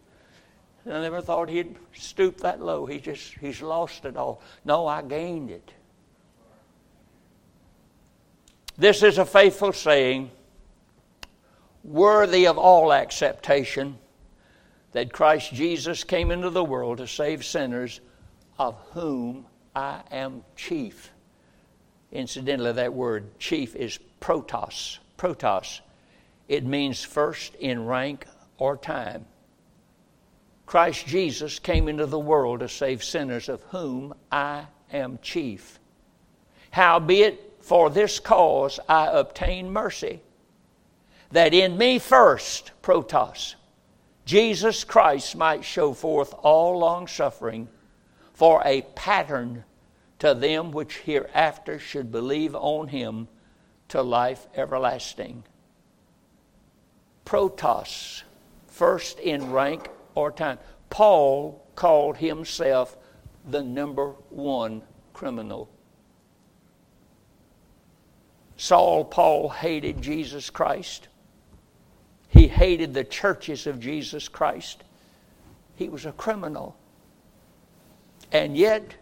I 0.87 1.01
never 1.01 1.21
thought 1.21 1.49
he'd 1.49 1.77
stoop 1.95 2.39
that 2.39 2.61
low. 2.61 2.87
He 2.87 2.99
just 2.99 3.35
he's 3.39 3.63
lost 3.63 4.05
it 4.05 4.17
all. 4.17 4.43
No, 4.65 4.87
I 4.87 5.03
gained 5.03 5.51
it. 5.51 5.73
This 8.77 9.03
is 9.03 9.19
a 9.19 9.27
faithful 9.27 9.73
saying, 9.73 10.31
worthy 11.85 12.47
of 12.47 12.59
all 12.59 12.93
acceptation, 12.93 13.99
that 14.93 15.13
Christ 15.13 15.53
Jesus 15.53 16.05
came 16.05 16.31
into 16.31 16.51
the 16.51 16.65
world 16.65 16.99
to 16.99 17.07
save 17.07 17.45
sinners, 17.45 18.01
of 18.59 18.77
whom 18.93 19.47
I 19.75 20.01
am 20.11 20.45
chief. 20.57 21.11
Incidentally, 22.11 22.73
that 22.73 22.93
word 22.93 23.39
chief 23.39 23.75
is 23.75 23.99
protos. 24.21 24.99
Protos. 25.17 25.81
It 26.49 26.65
means 26.65 27.03
first 27.03 27.55
in 27.55 27.87
rank 27.87 28.27
or 28.59 28.77
time. 28.77 29.25
Christ 30.67 31.07
Jesus 31.07 31.59
came 31.59 31.89
into 31.89 32.07
the 32.07 32.19
world 32.19 32.61
to 32.61 32.69
save 32.69 33.03
sinners, 33.03 33.49
of 33.49 33.63
whom 33.65 34.15
I 34.31 34.67
am 34.93 35.19
chief. 35.23 35.79
Howbeit, 36.71 37.55
for 37.61 37.91
this 37.91 38.19
cause 38.19 38.81
I 38.89 39.07
obtain 39.07 39.71
mercy, 39.71 40.21
that 41.31 41.55
in 41.55 41.79
me 41.79 41.99
first, 41.99 42.73
protos, 42.83 43.55
Jesus 44.25 44.85
Christ 44.85 45.37
might 45.37 45.65
show 45.65 45.93
forth 45.93 46.35
all 46.43 46.79
long 46.79 47.07
suffering 47.07 47.69
for 48.43 48.61
a 48.65 48.83
pattern 48.97 49.63
to 50.19 50.35
them 50.35 50.73
which 50.73 50.97
hereafter 50.99 51.79
should 51.79 52.11
believe 52.11 52.57
on 52.57 52.89
him 52.89 53.29
to 53.87 54.03
life 54.03 54.49
everlasting. 54.57 55.45
Protos, 57.25 58.25
first 58.67 59.21
in 59.21 59.53
rank 59.53 59.89
or 60.17 60.33
time. 60.33 60.59
Paul 60.91 61.65
called 61.77 62.17
himself 62.17 62.97
the 63.49 63.63
number 63.63 64.09
one 64.31 64.83
criminal. 65.13 65.71
Saul 68.57 69.05
Paul 69.05 69.51
hated 69.51 70.03
Jesus 70.03 70.51
Christ. 70.51 71.07
He 72.27 72.49
hated 72.49 72.93
the 72.93 73.05
churches 73.05 73.69
of 73.69 73.79
Jesus 73.79 74.27
Christ. 74.27 74.83
He 75.77 75.89
was 75.89 76.07
a 76.07 76.11
criminal. 76.11 76.77
And 78.33 78.57
yet, 78.57 78.95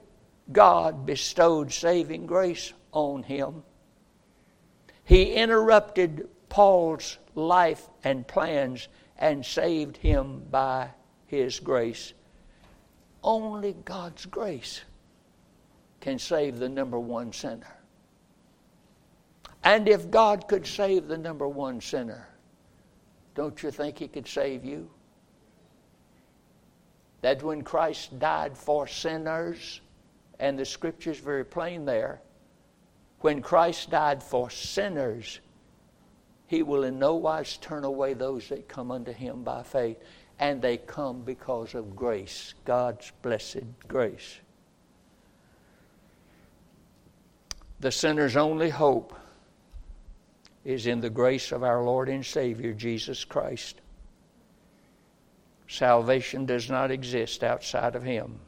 God 0.52 1.06
bestowed 1.06 1.72
saving 1.72 2.26
grace 2.26 2.72
on 2.92 3.22
him. 3.22 3.62
He 5.04 5.34
interrupted 5.34 6.28
Paul's 6.48 7.18
life 7.34 7.88
and 8.04 8.26
plans 8.26 8.88
and 9.16 9.46
saved 9.46 9.96
him 9.96 10.42
by 10.50 10.90
his 11.26 11.60
grace. 11.60 12.12
Only 13.22 13.74
God's 13.84 14.26
grace 14.26 14.82
can 16.00 16.18
save 16.18 16.58
the 16.58 16.68
number 16.68 16.98
one 16.98 17.32
sinner. 17.32 17.76
And 19.62 19.88
if 19.88 20.10
God 20.10 20.48
could 20.48 20.66
save 20.66 21.06
the 21.06 21.18
number 21.18 21.46
one 21.46 21.80
sinner, 21.80 22.26
don't 23.34 23.62
you 23.62 23.70
think 23.70 23.98
He 23.98 24.08
could 24.08 24.26
save 24.26 24.64
you? 24.64 24.90
That 27.22 27.42
when 27.42 27.62
Christ 27.62 28.18
died 28.18 28.56
for 28.56 28.86
sinners, 28.86 29.80
and 30.38 30.58
the 30.58 30.64
scripture's 30.64 31.18
very 31.18 31.44
plain 31.44 31.84
there, 31.84 32.20
when 33.20 33.42
Christ 33.42 33.90
died 33.90 34.22
for 34.22 34.48
sinners, 34.48 35.40
He 36.46 36.62
will 36.62 36.84
in 36.84 36.98
no 36.98 37.16
wise 37.16 37.58
turn 37.58 37.84
away 37.84 38.14
those 38.14 38.48
that 38.48 38.68
come 38.68 38.90
unto 38.90 39.12
Him 39.12 39.42
by 39.42 39.62
faith, 39.62 39.98
and 40.38 40.62
they 40.62 40.78
come 40.78 41.20
because 41.20 41.74
of 41.74 41.94
grace, 41.94 42.54
God's 42.64 43.12
blessed 43.20 43.64
grace. 43.86 44.38
The 47.80 47.92
sinner's 47.92 48.36
only 48.36 48.70
hope 48.70 49.14
is 50.64 50.86
in 50.86 51.00
the 51.00 51.10
grace 51.10 51.52
of 51.52 51.62
our 51.62 51.82
Lord 51.82 52.08
and 52.08 52.24
Savior, 52.24 52.72
Jesus 52.72 53.24
Christ. 53.24 53.80
Salvation 55.70 56.46
does 56.46 56.68
not 56.68 56.90
exist 56.90 57.44
outside 57.44 57.94
of 57.94 58.02
Him. 58.02 58.40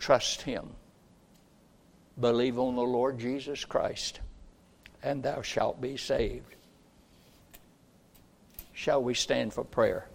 Trust 0.00 0.42
Him. 0.42 0.70
Believe 2.18 2.58
on 2.58 2.74
the 2.74 2.82
Lord 2.82 3.20
Jesus 3.20 3.64
Christ, 3.64 4.18
and 5.04 5.22
thou 5.22 5.40
shalt 5.40 5.80
be 5.80 5.96
saved. 5.96 6.56
Shall 8.72 9.04
we 9.04 9.14
stand 9.14 9.54
for 9.54 9.62
prayer? 9.62 10.08